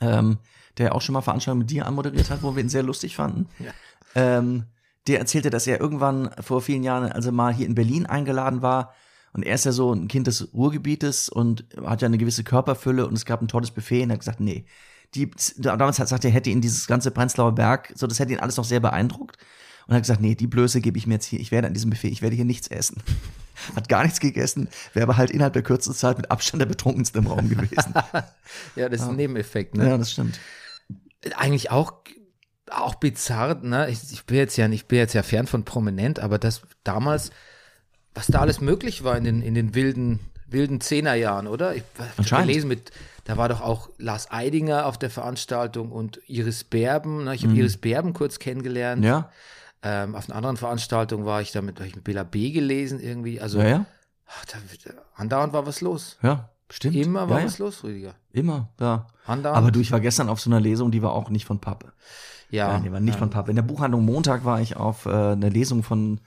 [0.00, 0.38] ähm,
[0.78, 3.48] der auch schon mal Veranstaltungen mit dir anmoderiert hat, wo wir ihn sehr lustig fanden.
[3.58, 3.72] Ja.
[4.14, 4.66] Ähm,
[5.06, 8.94] der erzählte, dass er irgendwann vor vielen Jahren, also mal hier in Berlin eingeladen war.
[9.32, 13.06] Und er ist ja so ein Kind des Ruhrgebietes und hat ja eine gewisse Körperfülle
[13.06, 14.64] und es gab ein tolles Buffet und er hat gesagt, nee.
[15.14, 18.40] Die, damals hat gesagt, er hätte ihn dieses ganze Prenzlauer Berg, so das hätte ihn
[18.40, 19.36] alles noch sehr beeindruckt.
[19.86, 21.38] Und hat gesagt, nee, die Blöße gebe ich mir jetzt hier.
[21.38, 23.02] Ich werde an diesem Buffet, ich werde hier nichts essen.
[23.74, 27.18] Hat gar nichts gegessen, wäre aber halt innerhalb der kürzesten Zeit mit Abstand der betrunkenste
[27.18, 27.94] im Raum gewesen.
[28.76, 29.88] Ja, das ist ein Nebeneffekt, ne?
[29.88, 30.38] ja, das stimmt.
[31.36, 31.94] Eigentlich auch,
[32.70, 33.88] auch bizarr, ne?
[33.90, 37.30] Ich, ich bin jetzt ja ich bin jetzt ja fern von prominent, aber das damals,
[38.14, 41.74] was da alles möglich war in den, in den wilden, wilden Zehnerjahren, oder?
[41.74, 41.82] Ich
[42.18, 42.92] habe gelesen mit,
[43.24, 47.34] da war doch auch Lars Eidinger auf der Veranstaltung und Iris Berben, ne?
[47.34, 49.00] Ich habe Iris Berben kurz kennengelernt.
[49.00, 49.08] Mhm.
[49.08, 49.32] Ja,
[49.82, 53.40] Ähm, auf einer anderen Veranstaltung war ich damit, habe ich mit Bela B gelesen irgendwie.
[53.40, 53.86] Also ja, ja,
[54.26, 54.58] ach, da,
[55.14, 56.16] andauernd war was los.
[56.22, 56.96] ja, stimmt.
[56.96, 58.14] Immer war ja, was los, Rüdiger.
[58.32, 59.06] Immer, ja.
[59.26, 59.58] Andauernd.
[59.58, 61.92] Aber du, ich war gestern auf so einer Lesung, die war auch nicht von Pappe.
[62.50, 63.50] ja, Nein, die war nicht von Pappe.
[63.50, 66.20] In der Buchhandlung Montag war ich auf äh, einer Lesung von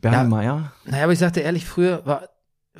[0.00, 0.28] Bernie.
[0.28, 0.72] Meyer.
[0.84, 2.28] Naja, aber ich sagte ehrlich, früher war,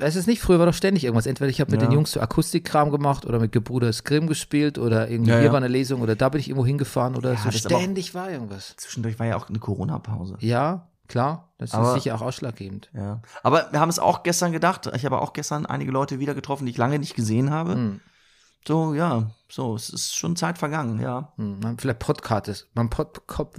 [0.02, 1.26] es nicht, früher war doch ständig irgendwas.
[1.26, 1.88] Entweder ich habe mit Ja.
[1.88, 5.52] den Jungs so Akustikkram gemacht oder mit Gebrüder Grimm gespielt oder irgendwie Ja, hier ja.
[5.52, 7.48] war eine Lesung oder da bin ich irgendwo hingefahren oder Ja, so.
[7.50, 8.74] ist Ständig war irgendwas.
[8.76, 10.36] Zwischendurch war ja auch eine Corona-Pause.
[10.40, 12.90] Ja, klar, das Aber- ist sicher auch ausschlaggebend.
[12.94, 13.20] Ja.
[13.42, 14.90] Aber wir haben es auch gestern gedacht.
[14.94, 17.74] Ich habe auch gestern einige Leute wieder getroffen, die ich lange nicht gesehen habe.
[17.74, 18.00] Hm.
[18.68, 21.32] So, ja, so, es ist schon Zeit vergangen, ja.
[21.36, 23.22] Hm, Man vielleicht podcastet, man, pod,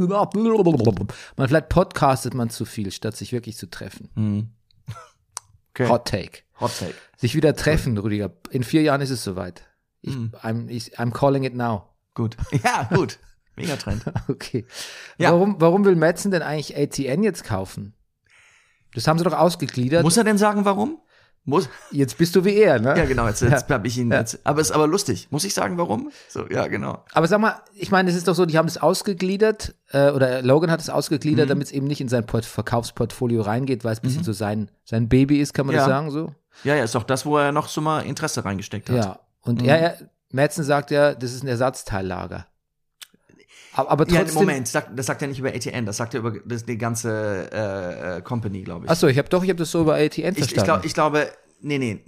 [1.36, 4.10] man vielleicht podcastet man zu viel, statt sich wirklich zu treffen.
[4.16, 4.50] Hm.
[5.74, 5.88] Okay.
[5.88, 6.40] Hot Take.
[6.60, 6.94] Hot Take.
[7.18, 8.32] Sich wieder treffen, Rüdiger.
[8.50, 9.64] In vier Jahren ist es soweit.
[10.02, 10.32] Ich, Hm.
[10.42, 11.90] I'm, ich, I'm calling it now.
[12.14, 12.36] Gut.
[12.64, 13.20] Ja, gut.
[13.56, 14.04] Megatrend.
[14.28, 14.66] Okay.
[15.18, 15.32] Ja.
[15.32, 17.94] Warum, warum will Metzen denn eigentlich ATN jetzt kaufen?
[18.94, 20.04] Das haben sie doch ausgegliedert.
[20.04, 21.00] Muss er denn sagen, warum?
[21.44, 22.94] Muss, jetzt bist du wie er, ne?
[22.96, 23.76] ja, genau, jetzt, jetzt Ja.
[23.76, 24.20] hab ich ihn Ja.
[24.20, 24.40] jetzt.
[24.44, 25.28] Aber es ist aber lustig.
[25.32, 26.12] Muss ich sagen, warum?
[26.30, 27.04] So, ja, genau.
[27.14, 30.44] Aber sag mal, ich meine, es ist doch so, die haben es ausgegliedert, äh, oder
[30.44, 31.50] Logan hat es ausgegliedert, Mhm.
[31.50, 34.70] damit es eben nicht in sein Port Verkaufsportfolio reingeht, weil es ein bisschen so sein,
[34.86, 35.90] sein Baby ist, kann man das Ja.
[35.90, 36.36] sagen so?
[36.64, 38.96] Ja, ja, ist doch das, wo er noch so mal Interesse reingesteckt hat.
[38.98, 39.20] Ja.
[39.42, 39.68] Und Mhm.
[39.70, 39.98] er,
[40.34, 42.46] Metzen sagt ja, das ist ein Ersatzteillager.
[43.74, 44.36] Aber, aber Ja, trotzdem.
[44.42, 47.50] Moment, sagt, das sagt er nicht über ATN, das sagt er über das, die ganze
[47.52, 48.92] äh, äh, Company, glaube ich.
[48.92, 50.54] Achso, ich habe doch, ich habe das so über ATN ich, verstanden.
[50.58, 51.28] ich, glaub, ich glaube,
[51.62, 52.04] nee, nee,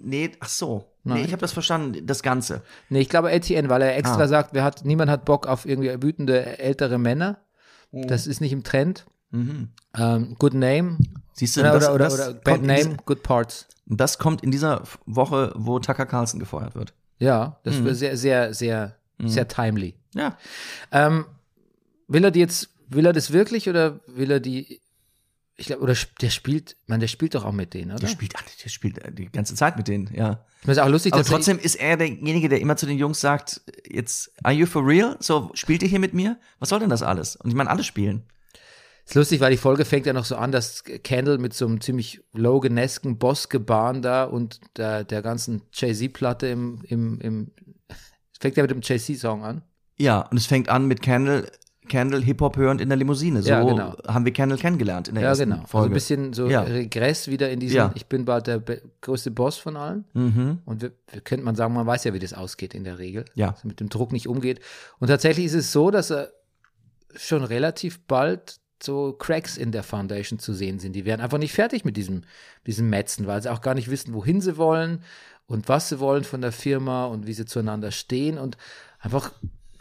[0.00, 0.84] nee, ach so.
[1.04, 1.18] Nein.
[1.18, 2.62] Nee, ich habe das verstanden, das Ganze.
[2.90, 4.28] Nee, ich glaube Etienne, weil er extra Ah.
[4.28, 7.38] sagt, wer hat, niemand hat Bock auf irgendwie wütende ältere Männer.
[7.92, 9.06] Das ist nicht im Trend.
[9.30, 9.68] Mhm.
[9.96, 10.98] Ähm, good Name.
[11.32, 13.66] Siehst du, Oder, das, oder, oder, das, oder kommt Bad in Name, diese- Good Parts.
[13.86, 16.92] das kommt in dieser Woche, wo Tucker Carlson gefeuert wird.
[17.18, 17.84] Ja, das Mhm.
[17.86, 19.94] wird sehr, sehr, sehr, sehr timely.
[20.14, 20.38] Ja.
[20.92, 21.26] Ähm,
[22.06, 24.80] will er die jetzt, will er das wirklich oder will er die,
[25.56, 28.00] ich glaube, oder der spielt, man, der spielt doch auch mit denen, oder?
[28.00, 30.44] Der spielt, der spielt die ganze Zeit mit denen, ja.
[30.60, 32.86] Ich finde es auch lustig, Aber dass er- trotzdem ist er derjenige, der immer zu
[32.86, 35.16] den Jungs sagt, jetzt, are you for real?
[35.20, 36.38] So, spielt ihr hier mit mir?
[36.58, 37.36] Was soll denn das alles?
[37.36, 38.22] Und ich meine, alle spielen.
[39.04, 41.80] ist lustig, weil die Folge fängt ja noch so an, dass Kendall mit so einem
[41.80, 47.50] ziemlich Loganesken Bossgebaren da und der, der ganzen Jay-Z-Platte im, im, im,
[48.40, 49.62] fängt ja mit dem Jay-Z-Song an.
[49.98, 51.50] Ja, und es fängt an mit Candle,
[51.88, 53.42] Candle Hip-Hop hörend in der Limousine.
[53.42, 53.96] So Ja, genau.
[54.06, 55.56] haben wir Candle kennengelernt in der Ja, ersten genau.
[55.56, 55.90] Also Folge.
[55.90, 56.62] ein bisschen so Ja.
[56.62, 57.92] Regress wieder in diesen, Ja.
[57.94, 58.62] ich bin bald der
[59.00, 60.04] größte Boss von allen.
[60.14, 60.58] Mhm.
[60.66, 63.24] Und wir, wir könnte man sagen, man weiß ja, wie das ausgeht in der Regel.
[63.34, 63.50] Ja.
[63.52, 64.60] Dass er mit dem Druck nicht umgeht.
[64.98, 66.30] Und tatsächlich ist es so, dass er
[67.16, 70.92] schon relativ bald so Cracks in der Foundation zu sehen sind.
[70.94, 72.22] Die werden einfach nicht fertig mit diesem,
[72.66, 75.02] diesem Metzen, weil sie auch gar nicht wissen, wohin sie wollen
[75.46, 78.56] und was sie wollen von der Firma und wie sie zueinander stehen und
[79.00, 79.32] einfach,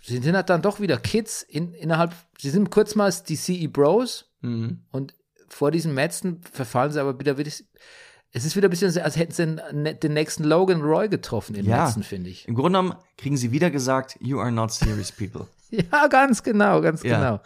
[0.08, 3.68] sie sind halt dann doch wieder Kids in, innerhalb, sie sind kurz mal die CE
[3.68, 4.82] Bros Mhm.
[4.92, 5.16] und
[5.50, 9.32] vor diesem Metzen verfallen sie aber wieder, wieder es ist wieder ein bisschen, als hätten
[9.32, 11.86] sie den, den nächsten Logan Roy getroffen im Ja.
[11.86, 12.48] Metzen, finde ich.
[12.48, 15.48] Im Grunde genommen kriegen sie wieder gesagt, you are not serious people.
[15.70, 17.18] Ja, ganz genau, ganz Ja.
[17.18, 17.42] genau.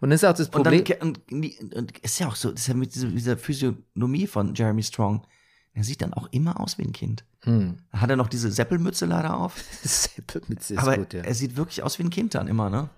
[0.00, 0.84] Und das ist auch das Und Problem.
[0.84, 4.26] dann und, und, und ist ja auch so, das ist ja mit dieser, dieser Physiognomie
[4.28, 5.26] von Jeremy Strong.
[5.72, 7.24] Er sieht dann auch immer aus wie ein Kind.
[7.46, 7.78] Hm.
[7.92, 9.56] Hat er noch diese Seppelmütze leider auf?
[9.82, 11.22] Seppelmütze ist Aber gut, ja.
[11.22, 12.90] er sieht wirklich aus wie ein Kind dann immer, ne?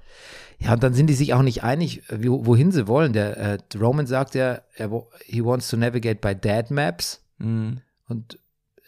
[0.59, 3.13] ja, und dann sind die sich auch nicht einig, wie, wohin sie wollen.
[3.13, 4.91] Der äh, Roman sagt ja, er,
[5.27, 7.23] he wants to navigate by dad maps.
[7.39, 7.81] Mhm.
[8.09, 8.39] Und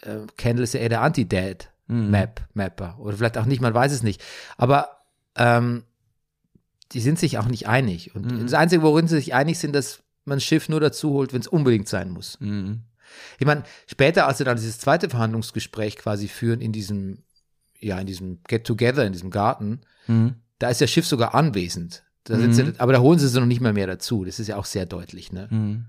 [0.03, 2.96] äh, Kendall ist ja eher der Anti-Dad Map, Mapper.
[3.01, 4.23] Oder vielleicht auch nicht, man weiß es nicht.
[4.57, 4.88] Aber
[5.37, 5.83] ähm,
[6.92, 8.14] die sind sich auch nicht einig.
[8.14, 8.42] Und Mhm.
[8.42, 11.40] das Einzige, worin sie sich einig sind, dass man ein Schiff nur dazu holt, wenn
[11.40, 12.38] es unbedingt sein muss.
[12.40, 12.83] Mhm.
[13.38, 17.23] Ich meine, später, als sie dann dieses zweite Verhandlungsgespräch quasi führen in diesem,
[17.79, 20.35] ja, in diesem Get-Together, in diesem Garten, Mhm.
[20.59, 22.05] da ist das Schiff sogar anwesend.
[22.25, 22.53] Da Mhm.
[22.53, 24.25] sie, aber da holen sie sie noch nicht mehr mehr dazu.
[24.25, 25.33] Das ist ja auch sehr deutlich.
[25.33, 25.49] Ne?
[25.51, 25.87] Mhm.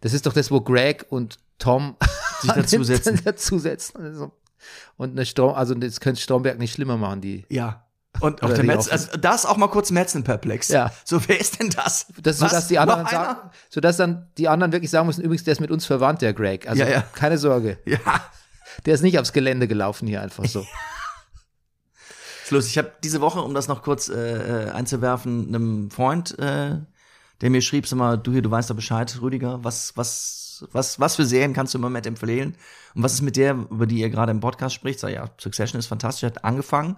[0.00, 1.96] Das ist doch das, wo Greg und Tom
[2.42, 3.20] Sich dazusetzen.
[3.24, 4.00] dazusetzen.
[4.00, 4.32] Also,
[4.96, 7.44] Und eine Strom, also das könnte Stromberg nicht schlimmer machen, die.
[7.48, 7.84] Ja.
[8.20, 10.68] Und auch der Metz, also das auch mal kurz Metzen perplex.
[10.68, 10.92] Ja.
[11.04, 12.06] So, wer ist denn das?
[12.20, 12.52] Das so, Was?
[12.52, 15.60] dass die anderen sagen, so dass dann die anderen wirklich sagen müssen, übrigens, der ist
[15.60, 16.68] mit uns verwandt, der Greg.
[16.68, 17.00] Also Ja, ja.
[17.12, 17.78] keine Sorge.
[17.84, 17.98] Ja.
[18.86, 20.66] Der ist nicht aufs Gelände gelaufen hier einfach so.
[22.48, 22.72] Ist lustig.
[22.72, 26.78] Ich habe diese Woche, um das noch kurz äh, äh, einzuwerfen, einem Freund, äh,
[27.42, 30.98] der mir schrieb, sag mal, du hier, du weißt doch Bescheid, Rüdiger, was, was, was,
[30.98, 32.56] was für Serien kannst du im Moment empfehlen?
[32.94, 34.98] Und was ist mit der, über die ihr gerade im Podcast spricht?
[34.98, 36.96] Sag ja, Succession ist fantastisch, hat angefangen.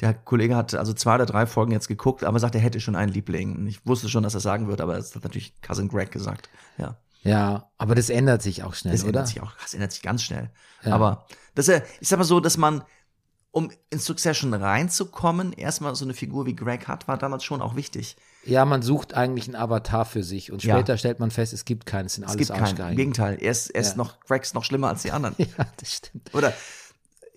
[0.00, 2.94] Der Kollege hat also zwei oder drei Folgen jetzt geguckt, aber sagt, er hätte schon
[2.96, 3.66] einen Liebling.
[3.66, 6.48] Ich wusste schon, dass er sagen wird, aber es hat natürlich Cousin Greg gesagt.
[6.76, 6.96] Ja.
[7.24, 9.08] Ja, aber das ändert sich auch schnell, Das oder?
[9.08, 10.50] ändert sich auch, das ändert sich ganz schnell.
[10.84, 10.94] Ja.
[10.94, 12.82] Aber das ist, ja- ich sag mal so, dass man,
[13.50, 17.74] um in Succession reinzukommen, erstmal so eine Figur wie Greg hat, war damals schon auch
[17.74, 18.16] wichtig.
[18.44, 20.76] Ja, man sucht eigentlich einen Avatar für sich und Ja.
[20.76, 22.90] später stellt man fest, es gibt keinen, es sind Es alles gibt keinen.
[22.92, 22.96] Im.
[22.96, 23.96] Gegenteil, er ist, er ist Ja.
[23.96, 25.34] noch, Greg ist noch schlimmer als die anderen.
[25.58, 26.32] Ja, das stimmt.
[26.34, 26.52] Oder,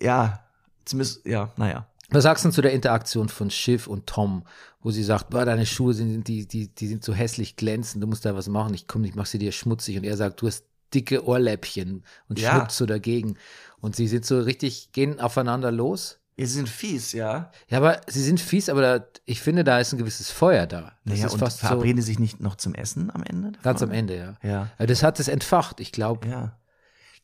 [0.00, 0.44] ja,
[0.84, 1.86] zumindest, ja, naja.
[2.12, 4.44] Was sagst du zu der Interaktion von Schiff und Tom,
[4.80, 8.06] wo sie sagt, boah, deine Schuhe sind, die, die, die sind so hässlich glänzend, du
[8.06, 10.46] musst da was machen, ich komm, ich mach sie dir schmutzig und er sagt, du
[10.46, 12.50] hast dicke Ohrläppchen und Ja.
[12.52, 13.36] schnuppt so dagegen
[13.80, 16.18] und sie sind so richtig, gehen aufeinander los.
[16.36, 17.50] Sie sind fies, ja.
[17.68, 20.92] Ja, aber sie sind fies, aber da, ich finde, da ist ein gewisses Feuer da.
[21.04, 23.52] Das Naja, ist und fast so, verabreden die sich nicht noch zum Essen am Ende?
[23.52, 23.90] der ganz am?
[23.92, 24.34] Ende, ja.
[24.42, 24.70] Ja.
[24.76, 26.26] Aber Das hat es entfacht, ich glaube.
[26.28, 26.58] Ja.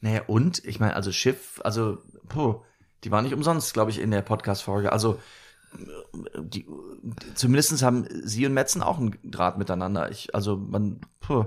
[0.01, 1.98] Naja, und, ich meine, also Schiff, also,
[2.29, 2.61] puh,
[3.04, 4.92] die war nicht umsonst, glaube ich, in der Podcast-Folge.
[4.92, 5.18] Also,
[6.38, 6.66] die,
[7.34, 10.11] zumindest haben sie und Metzen auch einen Draht miteinander.
[10.11, 11.44] Ich, also, man, puh,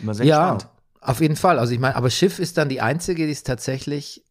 [0.00, 0.72] immer sehr Ja, gespannt.
[1.00, 1.58] auf jeden Fall.
[1.58, 4.24] Also ich meine, aber Schiff ist dann die einzige, die ist tatsächlich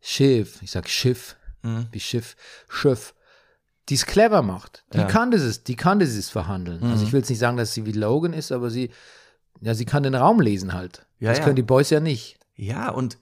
[0.00, 0.60] Schiff.
[0.62, 1.88] Ich sag Schiff, Mhm.
[1.92, 2.36] wie Schiff,
[2.68, 3.14] Schiff,
[3.88, 4.84] die es clever macht.
[4.92, 5.04] Die Ja.
[5.06, 6.82] kann dieses, die kann dieses verhandeln.
[6.82, 7.02] Also Mhm.
[7.06, 8.90] ich will jetzt nicht sagen, dass sie wie Logan ist, aber sie,
[9.60, 11.06] ja, sie kann den Raum lesen halt.
[11.20, 11.44] Ja, das ja.
[11.44, 12.38] können die Boys ja nicht.
[12.56, 13.18] Ja, und,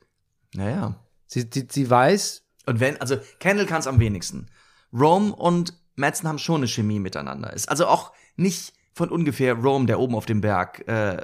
[0.55, 0.97] naja.
[1.27, 4.49] Sie, sie, sie weiß, Und wenn, also, Kendall kann es am wenigsten.
[4.93, 7.53] Rome und Madsen haben schon eine Chemie miteinander.
[7.53, 11.17] Ist also auch nicht von ungefähr Rome, der oben auf dem Berg äh,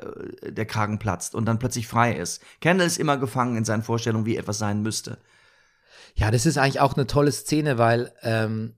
[0.50, 2.42] der Kragen platzt und dann plötzlich frei ist.
[2.60, 5.18] Kendall ist immer gefangen in seinen Vorstellungen, wie etwas sein müsste.
[6.14, 8.74] ja, das ist eigentlich auch eine tolle Szene, weil ähm,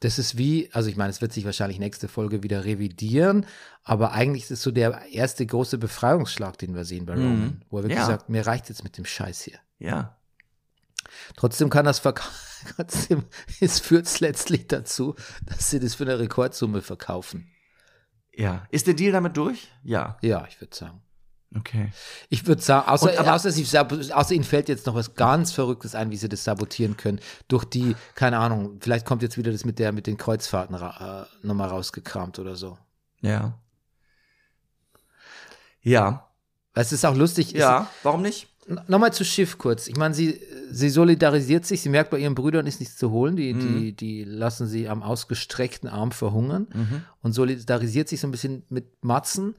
[0.00, 3.46] das ist wie, also ich meine, es wird sich wahrscheinlich nächste Folge wieder revidieren,
[3.84, 7.78] aber eigentlich ist es so der erste große Befreiungsschlag, den wir sehen bei Roman, wo
[7.78, 8.02] er wirklich Mhm.
[8.02, 8.06] Ja.
[8.06, 9.58] sagt, mir reicht jetzt mit dem Scheiß hier.
[9.78, 10.16] Ja.
[11.36, 12.32] Trotzdem kann das verkaufen.
[12.76, 13.24] Trotzdem
[13.60, 15.14] es führt es letztlich dazu,
[15.46, 17.50] dass sie das für eine Rekordsumme verkaufen.
[18.34, 18.66] Ja.
[18.70, 19.68] Ist der Deal damit durch?
[19.82, 20.16] Ja.
[20.22, 21.02] Ja, ich würde sagen.
[21.54, 21.92] Okay.
[22.30, 25.14] Ich würde sagen, außer, Und aber- außer, sie, sab- außer ihnen fällt jetzt noch was
[25.14, 27.20] ganz Verrücktes ein, wie sie das sabotieren können.
[27.48, 31.26] Durch die, keine Ahnung, vielleicht kommt jetzt wieder das mit der, mit den Kreuzfahrten ra
[31.42, 32.78] äh, nochmal rausgekramt oder so.
[33.20, 33.58] Ja.
[35.82, 36.28] Ja.
[36.74, 37.52] Weil Es ist auch lustig.
[37.52, 37.90] Ja.
[38.02, 38.48] Warum nicht?
[38.86, 39.88] Nochmal zu Schiff kurz.
[39.88, 43.34] Ich meine, sie, sie solidarisiert sich, sie merkt, bei ihren Brüdern ist nichts zu holen.
[43.36, 43.60] Die, Mhm.
[43.60, 47.02] die, die lassen sie am ausgestreckten Arm verhungern Mhm.
[47.22, 49.54] und solidarisiert sich so ein bisschen mit Matzen.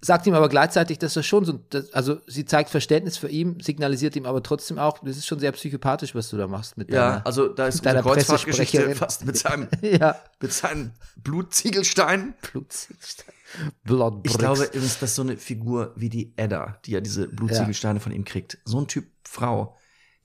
[0.00, 3.58] Sagt ihm aber gleichzeitig, dass er schon so, das, also sie zeigt Verständnis für ihn,
[3.60, 6.88] signalisiert ihm aber trotzdem auch, das ist schon sehr psychopathisch, was du da machst mit
[6.90, 7.26] Ja, deiner.
[7.26, 12.34] also da ist unsere Kreuzfahrtgeschichte fast mit seinem, ja, mit seinem Blutziegelstein.
[12.52, 13.34] Blutziegelstein.
[13.82, 17.98] Blood Ich glaube übrigens, dass so eine Figur wie die Edda, die ja diese Blutziegelsteine
[17.98, 19.76] von ihm kriegt, so ein Typ Frau,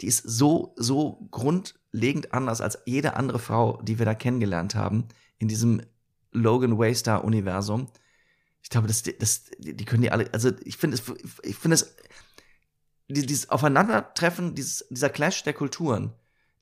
[0.02, 5.08] die ist so, so grundlegend anders als jede andere Frau, die wir da kennengelernt haben,
[5.40, 5.82] in diesem
[6.32, 7.88] Logan Waystar-Universum.
[8.74, 11.04] Ich glaube, das, das, die können die alle, also ich finde es,
[11.44, 11.94] ich finde es,
[13.08, 16.12] die- dieses Aufeinandertreffen, dieses, dieser Clash der Kulturen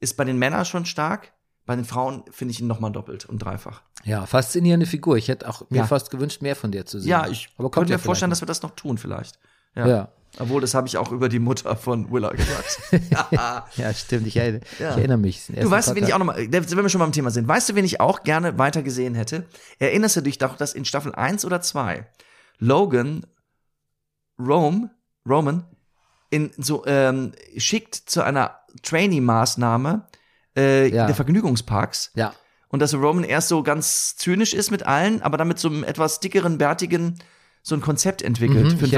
[0.01, 1.31] ist bei den Männern schon stark,
[1.65, 3.81] bei den Frauen finde ich ihn nochmal doppelt und dreifach.
[4.03, 5.15] ja, faszinierende Figur.
[5.15, 5.87] Ich hätte auch mir Ja.
[5.87, 7.09] fast gewünscht, mehr von dir zu sehen.
[7.09, 9.39] Ja, ich aber kommt könnte ja mir vorstellen, vielleicht dass wir das noch tun vielleicht.
[9.75, 9.87] noch.
[9.87, 10.11] ja.
[10.39, 12.79] Obwohl, das habe ich auch über die Mutter von Willa gesagt.
[13.75, 13.93] ja.
[13.93, 14.27] Stimmt.
[14.27, 14.91] Ich erinnere, Ja.
[14.91, 15.45] ich erinnere mich.
[15.47, 17.75] Du weißt, wen ich auch noch mal, wenn wir schon beim Thema sind, weißt du,
[17.75, 19.45] wen ich auch gerne weiter gesehen hätte?
[19.79, 22.05] Erinnerst du dich doch, dass in Staffel 1 oder 2
[22.59, 23.25] Logan
[24.39, 24.89] Rome,
[25.27, 25.65] Roman
[26.29, 30.07] in so ähm, schickt zu einer Trainee-Maßnahme
[30.55, 31.05] äh, Ja.
[31.07, 32.33] der Vergnügungsparks Ja,
[32.69, 35.83] und dass Roman erst so ganz zynisch ist mit allen, aber dann mit so einem
[35.83, 37.19] etwas dickeren, bärtigen
[37.63, 38.91] so ein Konzept entwickelt Mhm, für einen mich.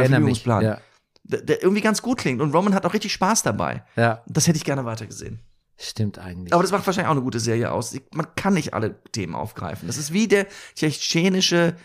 [0.44, 0.64] Vergnügungsplan.
[0.64, 0.78] Ja,
[1.24, 3.84] Der, irgendwie ganz gut klingt und Roman hat auch richtig Spaß dabei.
[3.96, 5.40] ja, Das hätte ich gerne weitergesehen.
[5.78, 6.54] stimmt eigentlich.
[6.54, 7.96] Aber das macht wahrscheinlich auch eine gute Serie aus.
[8.12, 9.88] Man kann nicht alle Themen aufgreifen.
[9.88, 11.76] Das ist wie der tschetschenische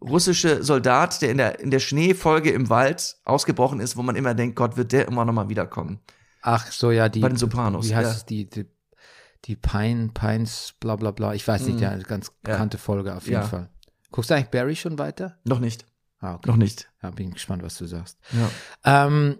[0.00, 4.34] russische Soldat, der in der, in der Schneefolge im Wald ausgebrochen ist, wo man immer
[4.34, 6.00] denkt, Gott, wird der immer noch mal wiederkommen.
[6.42, 7.20] Ach so, ja, die.
[7.20, 8.16] Bei den Sopranos, Wie heißt ja.
[8.16, 8.24] es?
[8.26, 8.66] Die, die,
[9.46, 11.34] die Pine, Pines, bla bla bla.
[11.34, 11.82] Ich weiß nicht, Mhm.
[11.82, 13.42] ja, eine ganz bekannte Folge auf jeden Ja.
[13.42, 13.68] Fall.
[14.12, 15.38] Guckst du eigentlich Barry schon weiter?
[15.44, 15.86] Noch nicht.
[16.26, 16.50] Ah, okay.
[16.50, 16.88] Noch nicht.
[17.02, 18.18] Ja, bin gespannt, was du sagst.
[18.32, 19.06] Ja.
[19.06, 19.38] Ähm,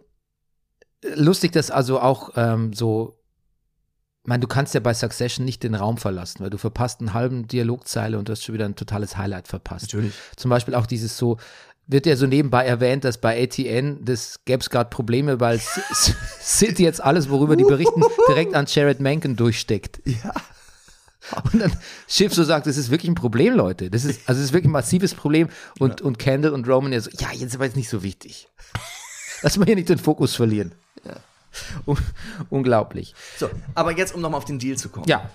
[1.17, 3.19] lustig, dass also auch ähm, so,
[4.23, 7.13] ich meine, du kannst ja bei Succession nicht den Raum verlassen, weil du verpasst einen
[7.13, 9.87] halben Dialogzeile und du hast schon wieder ein totales Highlight verpasst.
[9.87, 10.15] Natürlich.
[10.37, 11.39] Zum Beispiel auch dieses so,
[11.89, 15.61] wird ja so nebenbei erwähnt, dass bei ATN, das gäbe es gerade Probleme, weil
[16.41, 20.01] Sid jetzt alles, worüber die berichten, direkt an Jared Mencken durchsteckt.
[20.05, 20.33] Ja.
[21.53, 21.73] Und dann
[22.09, 23.91] Schiff so sagt, das ist wirklich ein Problem, Leute.
[23.91, 25.49] Das ist, also das ist wirklich ein massives Problem.
[25.79, 28.49] Und, und Kendall und Roman ja so, ja, jetzt aber jetzt nicht so wichtig.
[29.43, 30.73] Lass mal hier nicht den Fokus verlieren.
[31.87, 31.97] Un
[32.51, 33.15] unglaublich.
[33.39, 35.09] So, aber jetzt, um nochmal auf den Deal zu kommen.
[35.09, 35.31] Ja,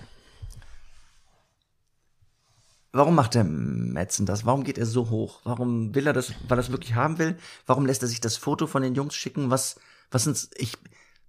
[2.92, 4.44] Warum macht der Metzen das?
[4.44, 5.40] Warum geht er so hoch?
[5.44, 7.38] Warum will er das, weil er das wirklich haben will?
[7.66, 9.50] Warum lässt er sich das Foto von den Jungs schicken?
[9.50, 10.76] Was, was sind, ich,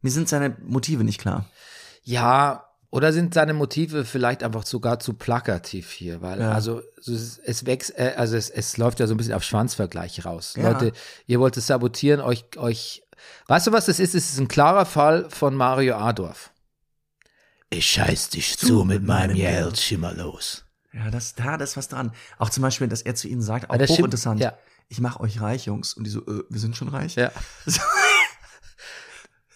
[0.02, 1.49] mir sind seine Motive nicht klar.
[2.04, 6.52] Ja, oder sind seine Motive vielleicht einfach sogar zu plakativ hier, weil Ja.
[6.52, 10.54] also es, wächst, äh, also es, es läuft ja so ein bisschen auf Schwanzvergleich raus.
[10.56, 10.70] Ja.
[10.70, 10.92] Leute,
[11.26, 13.02] ihr wollt es sabotieren, euch, euch,
[13.48, 14.14] weißt du was das ist?
[14.14, 16.52] Es ist ein klarer Fall von Mario Adorf.
[17.72, 20.64] Ich scheiß dich zu mit meinem Geld, schimmerlos.
[20.94, 22.12] Ja, das, da, das ist was dran.
[22.38, 24.40] Auch zum Beispiel, dass er zu ihnen sagt, auch hochinteressant.
[24.40, 24.54] ja.
[24.90, 25.96] Ich mach euch reich, Jungs.
[25.96, 27.16] Und die so, äh, wir sind schon reich.
[27.16, 27.32] Ja.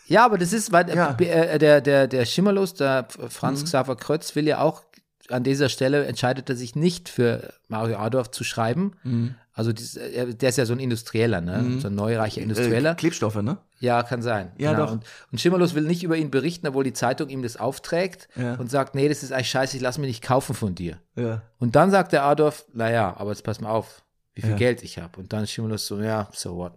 [0.07, 1.15] Ja, aber das ist, weil Ja.
[1.19, 4.83] äh, der, der, der Schimmerlos, der Franz Xaver Krötz, will ja auch
[5.29, 8.93] an dieser Stelle entscheidet er sich nicht für Mario Adorf zu schreiben.
[9.03, 9.35] Mhm.
[9.51, 11.79] Also er- der ist ja so ein Industrieller, ne?
[11.81, 12.95] So ein neureicher Äh, Industrieller.
[12.95, 13.57] Klebstoffe, ne?
[13.79, 14.53] ja, kann sein.
[14.57, 14.91] Ja, doch.
[14.93, 18.53] Und, und Schimmerlos will nicht über ihn berichten, obwohl die Zeitung ihm das aufträgt Ja.
[18.55, 20.97] und sagt, nee, das ist eigentlich scheiße, ich lass mich nicht kaufen von dir.
[21.15, 21.41] Ja.
[21.59, 24.03] Und dann sagt der Adorf, naja, aber jetzt pass mal auf,
[24.35, 24.55] wie viel Ja.
[24.57, 25.19] Geld ich habe.
[25.19, 26.73] Und dann Schimmerlos so, ja, so what.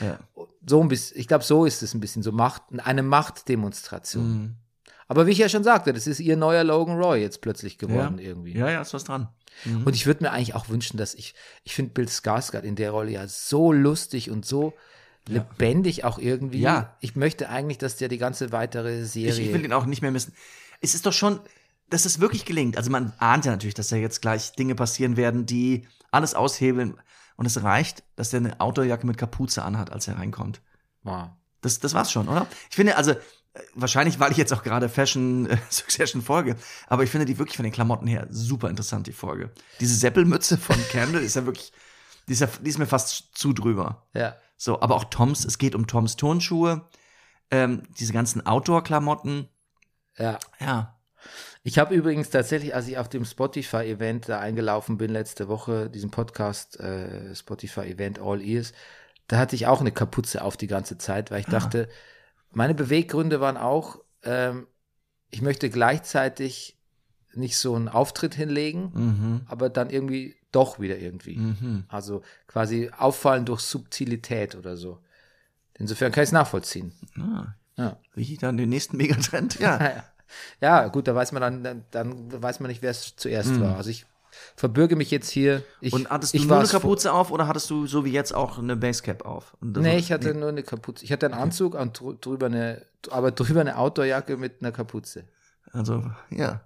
[0.00, 0.18] Ja.
[0.66, 4.32] So ein bisschen, ich glaube, so ist es ein bisschen, so Macht, eine Machtdemonstration.
[4.32, 4.54] Mhm.
[5.08, 8.18] Aber wie ich ja schon sagte, das ist ihr neuer Logan Roy jetzt plötzlich geworden
[8.18, 8.28] ja.
[8.28, 8.56] irgendwie.
[8.56, 9.28] Ja, ja, ist was dran.
[9.64, 9.84] Mhm.
[9.84, 12.92] Und ich würde mir eigentlich auch wünschen, dass ich, ich finde Bill Skarsgård in der
[12.92, 14.72] Rolle ja so lustig und so
[15.26, 16.60] lebendig auch irgendwie.
[16.60, 16.96] Ja.
[17.00, 19.32] Ich möchte eigentlich, dass der die ganze weitere Serie.
[19.32, 20.34] Ich, ich will ihn auch nicht mehr missen.
[20.80, 21.40] Es ist doch schon,
[21.88, 22.76] dass es wirklich gelingt.
[22.76, 26.94] Also man ahnt ja natürlich, dass da jetzt gleich Dinge passieren werden, die alles aushebeln.
[27.40, 30.60] Und es reicht, dass er eine Outdoorjacke mit Kapuze anhat, als er reinkommt.
[31.04, 31.30] Wow.
[31.62, 32.46] Das, das war's schon, oder?
[32.68, 33.16] Ich finde, also, äh,
[33.72, 37.56] wahrscheinlich, weil ich jetzt auch gerade Fashion äh, Succession folge, aber ich finde die wirklich
[37.56, 39.50] von den Klamotten her super interessant, die Folge.
[39.80, 41.72] Diese Seppelmütze von Candle ist ja wirklich,
[42.28, 44.06] die ist, ja, die ist mir fast zu drüber.
[44.12, 44.36] Ja.
[44.58, 46.90] So, aber auch Toms, es geht um Toms Turnschuhe.
[47.50, 49.48] Ähm, diese ganzen Outdoor-Klamotten.
[50.18, 50.38] Ja.
[50.60, 50.99] Ja.
[51.62, 56.10] Ich habe übrigens tatsächlich, als ich auf dem Spotify-Event da eingelaufen bin letzte Woche, diesen
[56.10, 58.72] Podcast, äh, Spotify-Event All Ears,
[59.28, 61.88] da hatte ich auch eine Kapuze auf die ganze Zeit, weil ich dachte,
[62.50, 64.66] meine Beweggründe waren auch, ähm,
[65.30, 66.78] ich möchte gleichzeitig
[67.34, 69.40] nicht so einen Auftritt hinlegen, Mhm.
[69.46, 71.36] aber dann irgendwie doch wieder irgendwie.
[71.36, 71.84] Mhm.
[71.88, 74.98] Also quasi auffallen durch Subtilität oder so.
[75.74, 76.92] Insofern kann ich es nachvollziehen.
[77.18, 77.98] Ah, Ja.
[78.14, 79.60] wie dann den nächsten Megatrend?
[79.60, 79.78] Ja.
[79.80, 79.86] Ja.
[79.90, 80.04] ja,
[80.88, 83.76] gut, da weiß man dann, dann, dann weiß man nicht, wer es zuerst war.
[83.76, 84.06] Also ich
[84.56, 85.62] verbürge mich jetzt hier.
[85.80, 86.00] Ich, Mhm.
[86.02, 88.76] Und hattest du nur eine Kapuze auf oder hattest du so wie jetzt auch eine
[88.76, 89.56] Basecap auf?
[89.60, 91.04] Nee, ich hatte nur eine Kapuze.
[91.04, 95.24] Ich hatte einen Anzug und drü- drüber eine, aber drüber eine Outdoorjacke mit einer Kapuze.
[95.72, 96.60] Also, ja.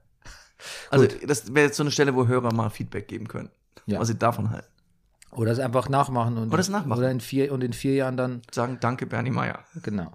[0.91, 3.51] Also, das wäre jetzt so eine Stelle, wo Hörer mal Feedback geben können.
[3.87, 3.99] Ja.
[4.01, 4.69] Was sie davon halten.
[5.31, 6.99] Oder es einfach nachmachen und Oder es nachmachen.
[7.01, 9.65] Oder in vier und in vier Jahren dann Sagen, danke, Bernie Meyer.
[9.83, 10.13] genau.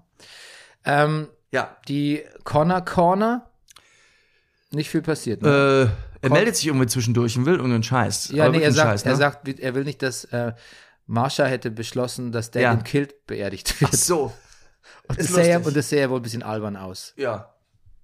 [0.86, 1.76] Ähm, Ja.
[1.88, 3.50] die Connor Corner,
[4.72, 5.42] nicht viel passiert.
[5.42, 5.92] Ne?
[6.22, 8.30] Äh, er meldet sich irgendwie zwischendurch und will irgendeinen Scheiß.
[8.30, 9.12] ja, nee, er sagt, Scheiß, ne?
[9.12, 10.54] er sagt, er will nicht, dass äh,
[11.08, 12.74] Marsha hätte beschlossen, dass der Ja.
[12.74, 13.96] im Kilt beerdigt Ach wird.
[13.96, 14.22] so.
[15.08, 15.68] und, das ist sähe, lustig.
[15.68, 17.14] und das sähe wohl ein bisschen albern aus.
[17.18, 17.54] Ja.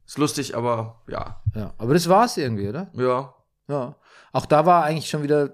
[0.08, 1.42] Ist lustig, aber ja.
[1.56, 2.90] Ja, aber das war's irgendwie, oder?
[2.94, 3.34] Ja.
[3.68, 3.96] Ja.
[4.32, 5.54] Auch da war eigentlich schon wieder,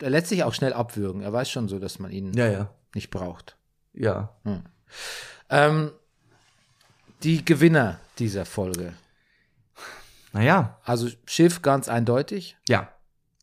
[0.00, 1.22] er lässt sich auch schnell abwürgen.
[1.22, 2.70] Er weiß schon so, dass man ihn Ja, ja.
[2.94, 3.56] nicht braucht.
[3.92, 4.36] Ja.
[5.50, 5.90] Ähm,
[7.22, 8.94] die Gewinner dieser Folge.
[10.32, 10.78] Naja.
[10.84, 12.56] Also Schiff ganz eindeutig.
[12.68, 12.92] Ja.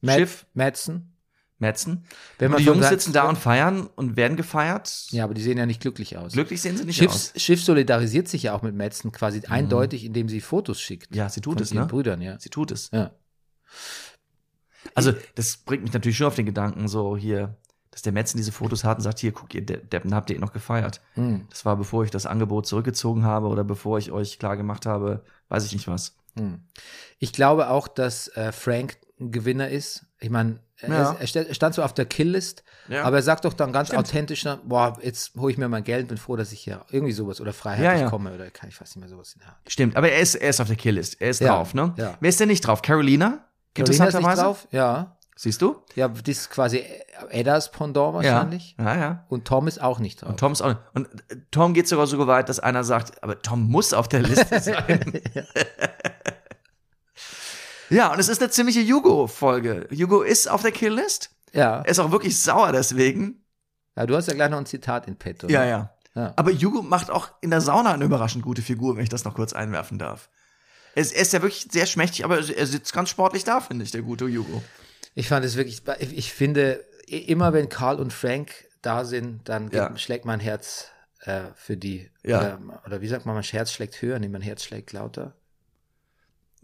[0.01, 0.45] Matt, Schiff.
[0.53, 1.15] Madsen.
[1.57, 2.05] Metzen.
[2.37, 5.07] Wenn Und man die von Jungs sitzen da und feiern und werden gefeiert.
[5.11, 6.33] Ja, aber die sehen ja nicht glücklich aus.
[6.33, 7.41] Glücklich sehen sie nicht Schiffs, aus.
[7.41, 11.15] Schiff solidarisiert sich ja auch mit Madsen quasi eindeutig, indem sie Fotos schickt.
[11.15, 11.87] Ja, sie tut es, ihren ne?
[11.87, 12.37] Brüdern, ja.
[12.39, 12.89] Sie tut es.
[12.91, 13.11] Ja.
[14.93, 17.57] Also, das bringt mich natürlich schon auf den Gedanken, so hier,
[17.95, 20.35] dass der Metzen diese Fotos hat und sagt, hier, guck, ihr De- Deppen, habt ihr
[20.35, 20.99] eh noch gefeiert.
[21.13, 21.47] Hm.
[21.49, 25.23] Das war, bevor ich das Angebot zurückgezogen habe oder bevor ich euch klar gemacht habe,
[25.47, 26.17] weiß ich nicht was.
[26.37, 26.59] Hm.
[27.19, 30.05] Ich glaube auch, dass äh, Frank ein Gewinner ist.
[30.19, 31.15] Ich meine, er, Ja.
[31.17, 33.03] er er stand so auf der Killlist, Ja.
[33.05, 34.01] aber er sagt doch dann ganz Stimmt.
[34.01, 37.39] authentisch, boah, jetzt hole ich mir mein Geld, bin froh, dass ich hier irgendwie sowas
[37.39, 39.57] oder freiheitlich Ja, komme oder kann ich fast nicht mehr sowas in der Hand.
[39.69, 41.21] Stimmt, aber er ist, er ist auf der Killlist.
[41.21, 41.93] Er ist drauf, ne?
[41.95, 42.17] ja.
[42.19, 42.81] Wer ist denn nicht drauf?
[42.81, 43.45] Carolina?
[43.73, 44.41] Carolina ist nicht Interessanterweise.
[44.41, 44.67] drauf?
[44.71, 45.14] Ja.
[45.37, 45.81] Siehst du?
[45.95, 46.83] Ja, das ist quasi
[47.29, 48.75] Eddas Pendant wahrscheinlich.
[48.79, 48.99] Ja, ja.
[48.99, 49.25] ja.
[49.27, 50.29] Und Tom ist auch nicht drauf.
[50.29, 50.79] Und Tom ist auch nicht.
[50.93, 54.21] Und äh, Tom geht sogar so weit, dass einer sagt, aber Tom muss auf der
[54.21, 55.21] Liste sein.
[57.89, 59.87] ja, und es ist eine ziemliche Hugo-Folge.
[59.91, 61.31] Hugo ist auf der Killlist.
[61.53, 61.81] ja.
[61.81, 63.43] Er ist auch wirklich sauer deswegen.
[63.97, 64.05] ja.
[64.05, 65.47] Du hast ja gleich noch ein Zitat in petto.
[65.49, 65.69] Ja, ne?
[65.69, 65.91] ja.
[66.15, 66.33] Ja.
[66.37, 69.33] Aber Hugo macht auch in der Sauna eine überraschend gute Figur, wenn ich das noch
[69.33, 70.29] kurz einwerfen darf.
[70.95, 73.83] Er ist, er ist ja wirklich sehr schmächtig, aber er sitzt ganz sportlich da, finde
[73.83, 74.63] ich, der gute Hugo.
[75.15, 78.51] Ich fand es wirklich, ich finde, immer wenn Karl und Frank
[78.81, 79.87] da sind, dann Ja.
[79.87, 82.11] geht, schlägt mein Herz äh, für die.
[82.23, 82.39] Ja.
[82.39, 85.33] Oder, oder wie sagt man, mein Herz schlägt höher, nee, mein Herz schlägt lauter.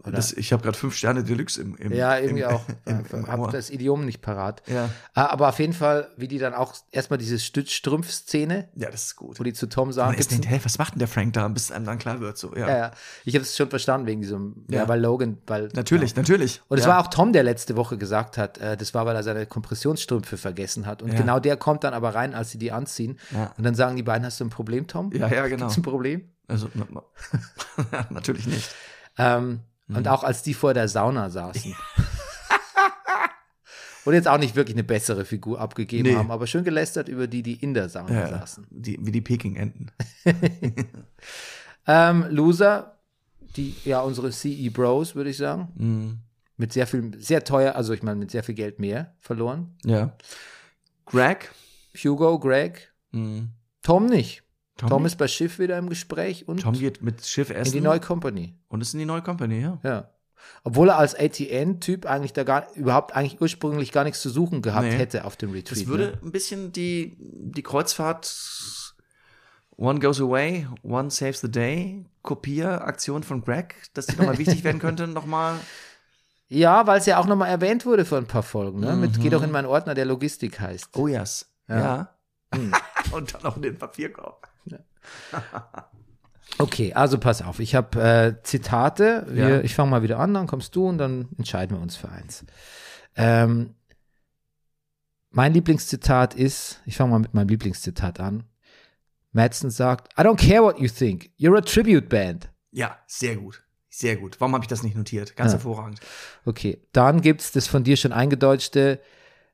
[0.04, 2.62] Das, ich habe gerade fünf Sterne Deluxe im, im ja, irgendwie im, auch.
[2.86, 3.52] Im, Ich im Ohr.
[3.52, 4.60] das Idiom nicht parat.
[4.66, 4.88] Ja.
[5.14, 9.16] Ah, Aber auf jeden Fall, wie die dann auch erstmal diese Stützstrumpf-Szene, ja, das ist
[9.16, 9.38] gut.
[9.38, 11.46] wo die zu Tom Man sagen, ist denkt, hey, was macht denn der Frank da,
[11.48, 12.68] bis einem dann klar wird, so, ja.
[12.68, 12.90] Ja, ja.
[13.24, 14.88] Ich habe es schon verstanden wegen diesem, ja, Ja.
[14.88, 15.68] weil Logan, weil.
[15.74, 16.60] Natürlich, natürlich.
[16.68, 19.22] Und es war auch Tom, der letzte Woche gesagt hat, äh, das war, weil er
[19.22, 21.02] seine Kompressionsstrümpfe vergessen hat.
[21.02, 23.18] Und genau der kommt dann aber rein, als sie die anziehen.
[23.56, 25.12] Und dann sagen die beiden, hast du ein Problem, Tom?
[25.12, 25.66] Ja, ja, genau.
[25.66, 26.28] Gibt's ein Problem?
[26.48, 27.02] Also, na, na,
[28.10, 28.68] natürlich nicht.
[29.16, 29.60] Ähm,
[29.92, 29.98] Mhm.
[29.98, 31.74] Und auch als die vor der Sauna saßen.
[34.04, 36.16] und jetzt auch nicht wirklich eine bessere Figur abgegeben Nee.
[36.16, 38.66] haben, aber schön gelästert über die, die in der Sauna Ja, saßen.
[38.70, 39.90] die, wie die Peking-Enten.
[41.84, 42.96] Ähm, Loser,
[43.56, 45.68] die, ja, unsere CE Bros, würde ich sagen.
[45.74, 46.18] Mhm.
[46.56, 49.76] Mit sehr viel, sehr teuer, also ich meine, mit sehr viel Geld mehr verloren.
[49.84, 50.16] Ja.
[51.06, 51.50] Greg?
[52.00, 53.48] Hugo, Greg, Mhm.
[53.82, 54.41] Tom nicht.
[54.76, 57.72] Tom, Tom, ist bei Schiff wieder im Gespräch und Tom geht mit Schiff in essen
[57.72, 58.54] die neue Company.
[58.68, 59.78] und ist in die neue Company, ja.
[59.82, 60.08] Ja.
[60.64, 64.86] Obwohl er als ATN-Typ eigentlich da gar überhaupt eigentlich ursprünglich gar nichts zu suchen gehabt
[64.86, 64.92] Nee.
[64.96, 65.78] hätte auf dem Retreat.
[65.78, 66.18] Das würde ne?
[66.22, 68.34] ein bisschen die, die Kreuzfahrt
[69.76, 74.80] One Goes Away, One Saves the Day Kopieraktion von Greg, dass die nochmal wichtig werden
[74.80, 75.58] könnte, nochmal.
[76.48, 78.80] Ja, weil es ja auch nochmal erwähnt wurde vor ein paar Folgen.
[78.80, 78.94] Ne?
[78.96, 80.96] Mit Geh doch in meinen Ordner, der Logistik heißt.
[80.96, 81.46] Oh yes.
[81.68, 81.78] Ja.
[81.78, 82.14] Ja.
[82.54, 82.72] Hm.
[83.12, 84.48] Und dann noch in den Papierkorb.
[86.58, 87.60] Okay, also pass auf.
[87.60, 89.26] Ich habe äh, Zitate.
[89.30, 89.60] Wir, Ja.
[89.62, 92.44] Ich fange mal wieder an, dann kommst du und dann entscheiden wir uns für eins.
[93.16, 93.74] Ähm,
[95.30, 98.44] mein Lieblingszitat ist, ich fange mal mit meinem Lieblingszitat an.
[99.32, 101.30] Madsen sagt, I don't care what you think.
[101.38, 102.50] You're a tribute band.
[102.70, 103.62] Ja, sehr gut.
[103.88, 104.38] Sehr gut.
[104.40, 105.36] Warum habe ich das nicht notiert?
[105.36, 105.58] Ganz Ja.
[105.58, 106.00] hervorragend.
[106.44, 109.00] Okay, dann gibt's das von dir schon eingedeutschte.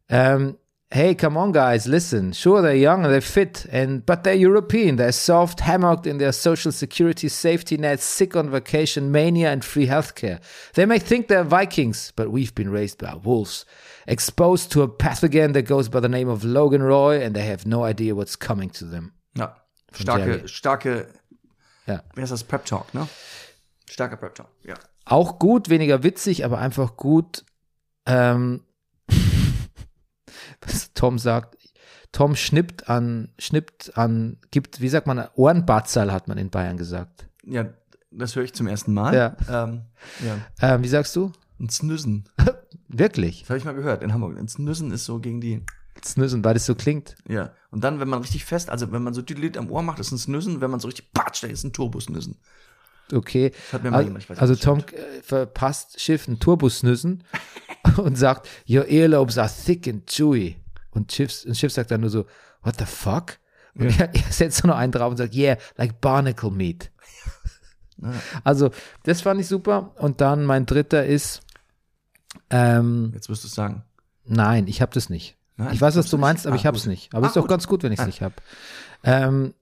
[0.08, 0.56] Ähm,
[0.90, 2.32] hey, come on, guys, listen.
[2.32, 4.96] Sure, they're young and they're fit, and but they're European.
[4.96, 9.86] They're soft, hammocked in their social security safety nets, sick on vacation, mania, and free
[9.86, 10.40] healthcare.
[10.74, 13.64] They may think they're Vikings, but we've been raised by wolves,
[14.06, 17.66] exposed to a pathogen that goes by the name of Logan Roy, and they have
[17.66, 19.12] no idea what's coming to them.
[19.34, 19.52] Ja.
[19.92, 20.48] Starke, Jerry.
[20.48, 21.06] starke,
[21.86, 22.02] Ja.
[22.14, 22.44] wie heißt das?
[22.44, 23.08] Prep Talk, ne?
[23.88, 24.74] Starker Prep Talk, ja.
[25.06, 27.44] Auch gut, weniger witzig, aber einfach gut.
[28.04, 28.60] Ähm,
[30.98, 31.56] Tom sagt.
[32.10, 37.28] Tom schnippt an, schnippt an, gibt, wie sagt man, Ohrenbatzerl hat man in Bayern gesagt.
[37.44, 37.66] Ja,
[38.10, 39.14] das höre ich zum ersten Mal.
[39.14, 39.36] Ja.
[39.48, 39.82] Ähm,
[40.24, 40.74] ja.
[40.74, 41.32] Ähm, wie sagst du?
[41.60, 42.28] Ein Snüssen.
[42.88, 43.42] Wirklich?
[43.42, 44.38] Das habe ich mal gehört in Hamburg.
[44.38, 45.62] Ein Snüssen ist so gegen die.
[46.04, 47.16] Snüssen, weil das so klingt.
[47.28, 47.52] Ja.
[47.70, 50.10] Und dann, wenn man richtig fest, also wenn man so Düdelid am Ohr macht, ist
[50.10, 50.60] ein Snüssen.
[50.60, 52.38] Wenn man so richtig patsch, dann ist ein Turbosnüssen.
[53.12, 53.52] Okay.
[53.72, 57.24] hat mir mal also jemand, ich weiß also Tom äh, verpasst Schiff einen Turbusnüssen
[57.96, 60.56] und sagt, your earlobes are thick and chewy.
[60.90, 62.26] Und Schiff, und Schiff sagt dann nur so,
[62.62, 63.38] what the fuck?
[63.74, 66.90] Und er, er setzt nur einen drauf und sagt, yeah, like barnacle meat.
[68.44, 68.70] Also,
[69.02, 69.90] das fand ich super.
[69.96, 71.40] Und dann mein dritter ist,
[72.50, 73.82] ähm, Jetzt wirst du es sagen.
[74.24, 75.36] nein, ich habe das nicht.
[75.56, 77.12] Nein, ich weiß, was du meinst, aber Ah, ich habe es nicht.
[77.12, 78.06] Aber Ah, ist doch ganz gut, wenn ich es Ah.
[78.06, 78.34] nicht habe.
[79.02, 79.52] Ähm,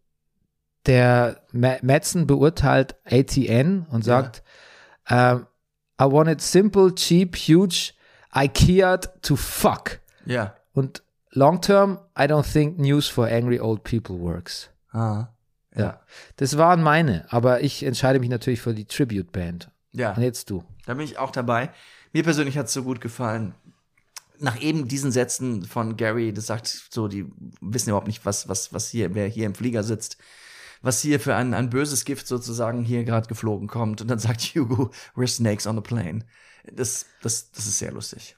[0.84, 4.42] der Madsen beurteilt ATN und sagt,
[5.08, 5.46] ähm,
[5.98, 7.94] I want it simple, cheap, huge,
[8.34, 10.00] IKEA to fuck.
[10.26, 10.54] Ja.
[10.74, 11.02] Und
[11.37, 14.70] long term, I don't think news for angry old people works.
[14.93, 15.28] Ah.
[15.76, 16.01] Ja.
[16.37, 19.70] Das waren meine, aber ich entscheide mich natürlich für die Tribute Band.
[19.93, 20.14] Ja.
[20.14, 20.64] Und jetzt du.
[20.87, 21.70] Da bin ich auch dabei.
[22.12, 23.55] Mir persönlich hat es so gut gefallen.
[24.39, 27.26] Nach eben diesen Sätzen von Gary, das sagt so, die
[27.61, 30.18] wissen überhaupt nicht, was, was, was hier, wer hier im Flieger sitzt,
[30.82, 34.01] was hier für ein, ein böses Gift sozusagen hier gerade geflogen kommt.
[34.01, 36.24] Und dann sagt Hugo, we're snakes on a plane.
[36.72, 38.37] Das, das, das ist sehr lustig.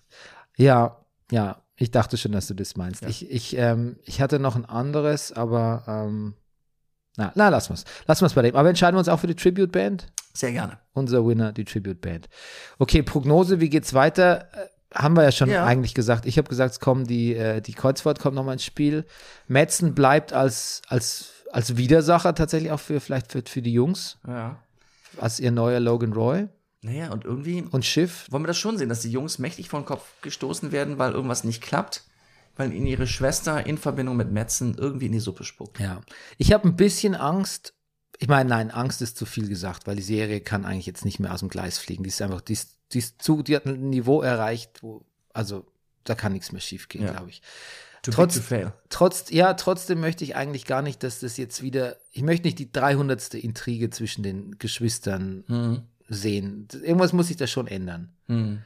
[0.57, 3.03] Ja, ja, ich dachte schon, dass du das meinst.
[3.05, 6.35] Ich, ich, ähm, ich hatte noch ein anderes, aber ähm,
[7.17, 7.85] na, na, lass mal's.
[8.07, 8.55] Lass mal's bei dem.
[8.57, 10.07] Aber entscheiden wir uns auch für die Tribute Band.
[10.35, 10.79] Sehr gerne.
[10.93, 12.29] Unser Winner, die Tribute Band.
[12.79, 14.49] Okay, Prognose, wie geht's weiter?
[14.53, 15.65] Äh, Haben wir ja schon Ja.
[15.67, 16.27] eigentlich gesagt.
[16.27, 19.05] Ich habe gesagt, es kommen die, äh, die Kreuzfahrt kommt nochmal ins Spiel.
[19.47, 24.57] Metzen bleibt als, als, als Widersacher tatsächlich auch für vielleicht für, für die Jungs, Ja.
[25.21, 26.49] als ihr neuer Logan Roy
[26.89, 28.27] Naja, und irgendwie und Schiff.
[28.31, 31.13] wollen wir das schon sehen, dass die Jungs mächtig vor den Kopf gestoßen werden, weil
[31.13, 32.05] irgendwas nicht klappt,
[32.57, 35.79] weil ihnen ihre Schwester in Verbindung mit Metzen irgendwie in die Suppe spuckt.
[35.81, 36.01] Ja.
[36.39, 37.75] Ich habe ein bisschen Angst.
[38.19, 41.21] Ich meine, nein, Angst ist zu viel gesagt, weil die Serie kann eigentlich jetzt nicht
[41.21, 42.03] mehr aus dem Gleis fliegen.
[42.03, 45.67] Die ist einfach, die ist, die ist zu, die hat ein Niveau erreicht, wo, also
[46.05, 47.13] da kann nichts mehr schief gehen, Ja.
[47.13, 47.43] glaube ich.
[48.03, 48.41] Too Trotz-.
[48.89, 52.59] Trotz, ja, trotzdem möchte ich eigentlich gar nicht, dass das jetzt wieder, ich möchte nicht
[52.59, 53.35] die 300.
[53.35, 55.83] Intrige zwischen den Geschwistern Mhm.
[56.09, 56.67] Sehen.
[56.73, 58.13] Irgendwas muss sich da schon ändern.
[58.27, 58.63] Mhm.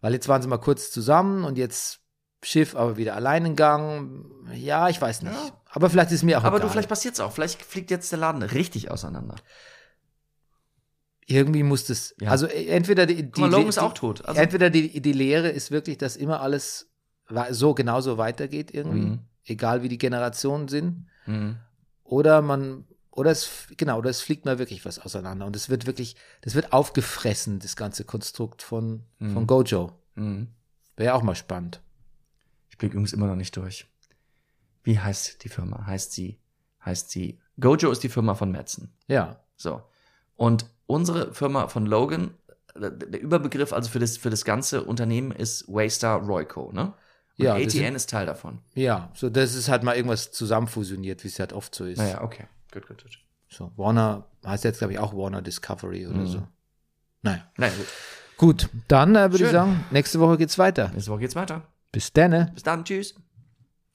[0.00, 2.00] Weil jetzt waren sie mal kurz zusammen und jetzt
[2.42, 4.26] Schiff aber wieder allein in Gang.
[4.54, 5.32] Ja, ich weiß nicht.
[5.34, 5.50] Ja.
[5.70, 6.68] Aber vielleicht ist mir auch Aber egal.
[6.68, 7.32] du, vielleicht passiert's auch.
[7.32, 9.34] Vielleicht fliegt jetzt der Laden richtig auseinander.
[11.26, 12.30] Irgendwie muss das, Ja.
[12.30, 14.24] also äh, entweder die, die, Logan ist auch tot.
[14.24, 16.88] Also, entweder die, die Lehre ist wirklich, dass immer alles
[17.50, 19.18] so genauso weitergeht irgendwie, Mhm.
[19.44, 21.56] egal wie die Generationen sind, Mhm.
[22.04, 22.84] oder man,
[23.16, 26.54] oder es, genau, oder es fliegt mal wirklich was auseinander und es wird wirklich, das
[26.54, 29.92] wird aufgefressen, das ganze Konstrukt von, von Gojo.
[30.14, 30.48] Mhm.
[30.96, 31.80] Wäre auch mal spannend.
[32.70, 33.86] Ich blick übrigens immer noch nicht durch.
[34.82, 35.84] Wie heißt die Firma?
[35.86, 36.38] Heißt sie,
[36.84, 38.92] heißt sie, Gojo ist die Firma von Metzen.
[39.08, 39.82] Ja, So.
[40.36, 42.34] Und unsere Firma von Logan,
[42.76, 46.92] der der Überbegriff also für das, für das ganze Unternehmen ist Waystar Royco, ne?
[47.38, 48.60] Und Ja, ATN sind- ist Teil davon.
[48.74, 51.98] ja, so das ist halt mal irgendwas zusammenfusioniert, wie es halt oft so ist.
[51.98, 52.46] Naja, okay.
[52.72, 53.18] Gut, gut, gut.
[53.48, 56.26] So, Warner heißt jetzt, glaube ich, auch Warner Discovery oder Mhm.
[56.26, 56.48] so.
[57.22, 57.50] Naja.
[57.56, 57.86] Na gut.
[58.36, 60.90] Gut, dann äh, würde ich sagen, nächste Woche geht's weiter.
[60.92, 61.62] Nächste Woche geht's weiter.
[61.92, 62.52] Bis dann.
[62.52, 62.84] Bis dann.
[62.84, 63.14] Tschüss.